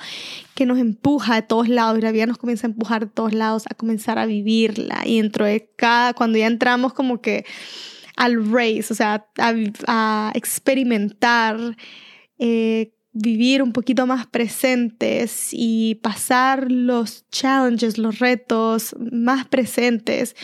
que 0.56 0.66
nos 0.66 0.80
empuja 0.80 1.36
de 1.36 1.44
todos 1.44 1.70
lados 1.70 2.00
y 2.00 2.02
la 2.02 2.12
vida 2.12 2.26
nos 2.26 2.38
comienza 2.38 2.68
a 2.68 2.72
empujar 2.72 3.06
de 3.06 3.12
todos 3.14 3.34
lados 3.34 3.64
a 3.70 3.76
comenzar 3.76 4.18
a 4.18 4.26
vivirla. 4.26 5.04
Y 5.06 5.22
dentro 5.22 5.46
de 5.46 5.72
cada, 5.78 6.14
cuando 6.14 6.38
ya 6.40 6.48
entramos 6.48 6.94
como 6.94 7.22
que 7.22 7.46
al 8.16 8.52
race, 8.52 8.88
o 8.90 8.96
sea, 8.96 9.28
a, 9.38 10.32
experimentar, 10.34 11.78
eh, 12.40 12.94
vivir 13.14 13.64
un 13.64 13.72
poquito 13.72 14.06
más 14.08 14.28
presentes 14.28 15.50
y 15.52 15.96
pasar 16.04 16.72
los 16.72 17.30
challenges, 17.30 17.98
los 17.98 18.20
retos 18.20 18.96
más 19.12 19.48
presentes 19.48 20.36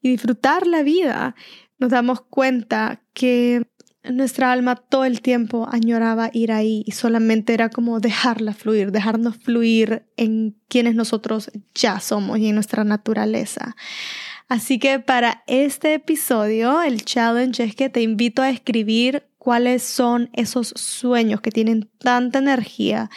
y 0.00 0.10
disfrutar 0.10 0.66
la 0.66 0.82
vida 0.82 1.34
nos 1.78 1.90
damos 1.90 2.20
cuenta 2.22 3.02
que 3.12 3.62
nuestra 4.04 4.52
alma 4.52 4.76
todo 4.76 5.04
el 5.04 5.22
tiempo 5.22 5.66
añoraba 5.70 6.30
ir 6.32 6.52
ahí 6.52 6.84
y 6.86 6.92
solamente 6.92 7.54
era 7.54 7.70
como 7.70 8.00
dejarla 8.00 8.52
fluir, 8.52 8.92
dejarnos 8.92 9.36
fluir 9.36 10.06
en 10.16 10.56
quienes 10.68 10.94
nosotros 10.94 11.50
ya 11.74 12.00
somos 12.00 12.38
y 12.38 12.48
en 12.48 12.54
nuestra 12.54 12.84
naturaleza. 12.84 13.76
Así 14.48 14.78
que 14.78 15.00
para 15.00 15.42
este 15.46 15.94
episodio, 15.94 16.82
el 16.82 17.04
challenge 17.04 17.64
es 17.64 17.74
que 17.74 17.88
te 17.88 18.02
invito 18.02 18.42
a 18.42 18.50
escribir 18.50 19.26
cuáles 19.38 19.82
son 19.82 20.28
esos 20.34 20.68
sueños 20.76 21.40
que 21.40 21.50
tienen 21.50 21.90
tanta 21.98 22.40
energía, 22.40 23.10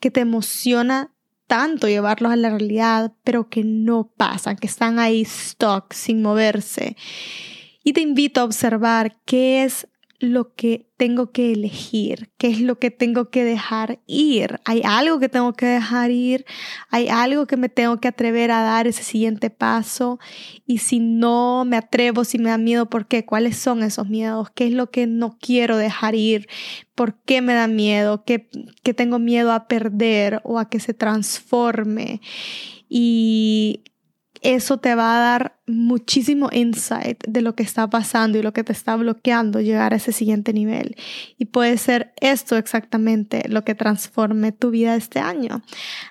que 0.00 0.10
te 0.10 0.20
emociona 0.20 1.12
tanto 1.46 1.86
llevarlos 1.86 2.32
a 2.32 2.36
la 2.36 2.50
realidad, 2.50 3.12
pero 3.24 3.48
que 3.48 3.62
no 3.62 4.10
pasan, 4.16 4.56
que 4.56 4.66
están 4.66 4.98
ahí 4.98 5.24
stuck, 5.24 5.92
sin 5.92 6.22
moverse. 6.22 6.96
Y 7.84 7.92
te 7.92 8.00
invito 8.00 8.40
a 8.40 8.44
observar 8.44 9.18
qué 9.24 9.64
es 9.64 9.88
lo 10.22 10.54
que 10.54 10.88
tengo 10.96 11.32
que 11.32 11.52
elegir, 11.52 12.30
qué 12.38 12.46
es 12.46 12.60
lo 12.60 12.78
que 12.78 12.92
tengo 12.92 13.28
que 13.30 13.42
dejar 13.42 14.00
ir. 14.06 14.60
Hay 14.64 14.82
algo 14.84 15.18
que 15.18 15.28
tengo 15.28 15.52
que 15.52 15.66
dejar 15.66 16.12
ir, 16.12 16.44
hay 16.90 17.08
algo 17.08 17.46
que 17.46 17.56
me 17.56 17.68
tengo 17.68 17.98
que 17.98 18.06
atrever 18.06 18.52
a 18.52 18.62
dar 18.62 18.86
ese 18.86 19.02
siguiente 19.02 19.50
paso. 19.50 20.20
Y 20.64 20.78
si 20.78 21.00
no 21.00 21.64
me 21.64 21.76
atrevo, 21.76 22.24
si 22.24 22.38
me 22.38 22.50
da 22.50 22.58
miedo, 22.58 22.88
¿por 22.88 23.08
qué? 23.08 23.26
¿Cuáles 23.26 23.56
son 23.56 23.82
esos 23.82 24.08
miedos? 24.08 24.50
¿Qué 24.54 24.66
es 24.66 24.72
lo 24.72 24.90
que 24.90 25.08
no 25.08 25.36
quiero 25.40 25.76
dejar 25.76 26.14
ir? 26.14 26.48
¿Por 26.94 27.20
qué 27.22 27.42
me 27.42 27.54
da 27.54 27.66
miedo? 27.66 28.24
¿Qué, 28.24 28.48
qué 28.84 28.94
tengo 28.94 29.18
miedo 29.18 29.52
a 29.52 29.66
perder 29.66 30.40
o 30.44 30.60
a 30.60 30.68
que 30.68 30.78
se 30.78 30.94
transforme? 30.94 32.20
Y 32.88 33.82
eso 34.42 34.78
te 34.78 34.94
va 34.94 35.16
a 35.16 35.20
dar 35.20 35.56
muchísimo 35.66 36.48
insight 36.52 37.24
de 37.26 37.40
lo 37.40 37.54
que 37.54 37.62
está 37.62 37.88
pasando 37.88 38.38
y 38.38 38.42
lo 38.42 38.52
que 38.52 38.64
te 38.64 38.72
está 38.72 38.96
bloqueando 38.96 39.60
llegar 39.60 39.92
a 39.92 39.96
ese 39.96 40.12
siguiente 40.12 40.52
nivel. 40.52 40.96
Y 41.38 41.46
puede 41.46 41.78
ser 41.78 42.12
esto 42.20 42.56
exactamente 42.56 43.48
lo 43.48 43.64
que 43.64 43.74
transforme 43.74 44.52
tu 44.52 44.70
vida 44.70 44.96
este 44.96 45.20
año. 45.20 45.62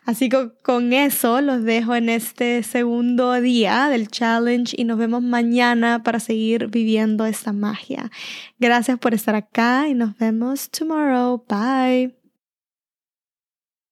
Así 0.05 0.29
que 0.29 0.51
con 0.63 0.93
eso 0.93 1.41
los 1.41 1.63
dejo 1.63 1.95
en 1.95 2.09
este 2.09 2.63
segundo 2.63 3.33
día 3.41 3.89
del 3.89 4.07
challenge 4.07 4.75
y 4.77 4.85
nos 4.85 4.97
vemos 4.97 5.21
mañana 5.21 6.03
para 6.03 6.19
seguir 6.19 6.67
viviendo 6.67 7.25
esta 7.25 7.53
magia. 7.53 8.11
Gracias 8.59 8.97
por 8.99 9.13
estar 9.13 9.35
acá 9.35 9.87
y 9.89 9.93
nos 9.93 10.17
vemos 10.17 10.69
tomorrow. 10.69 11.43
Bye. 11.47 12.20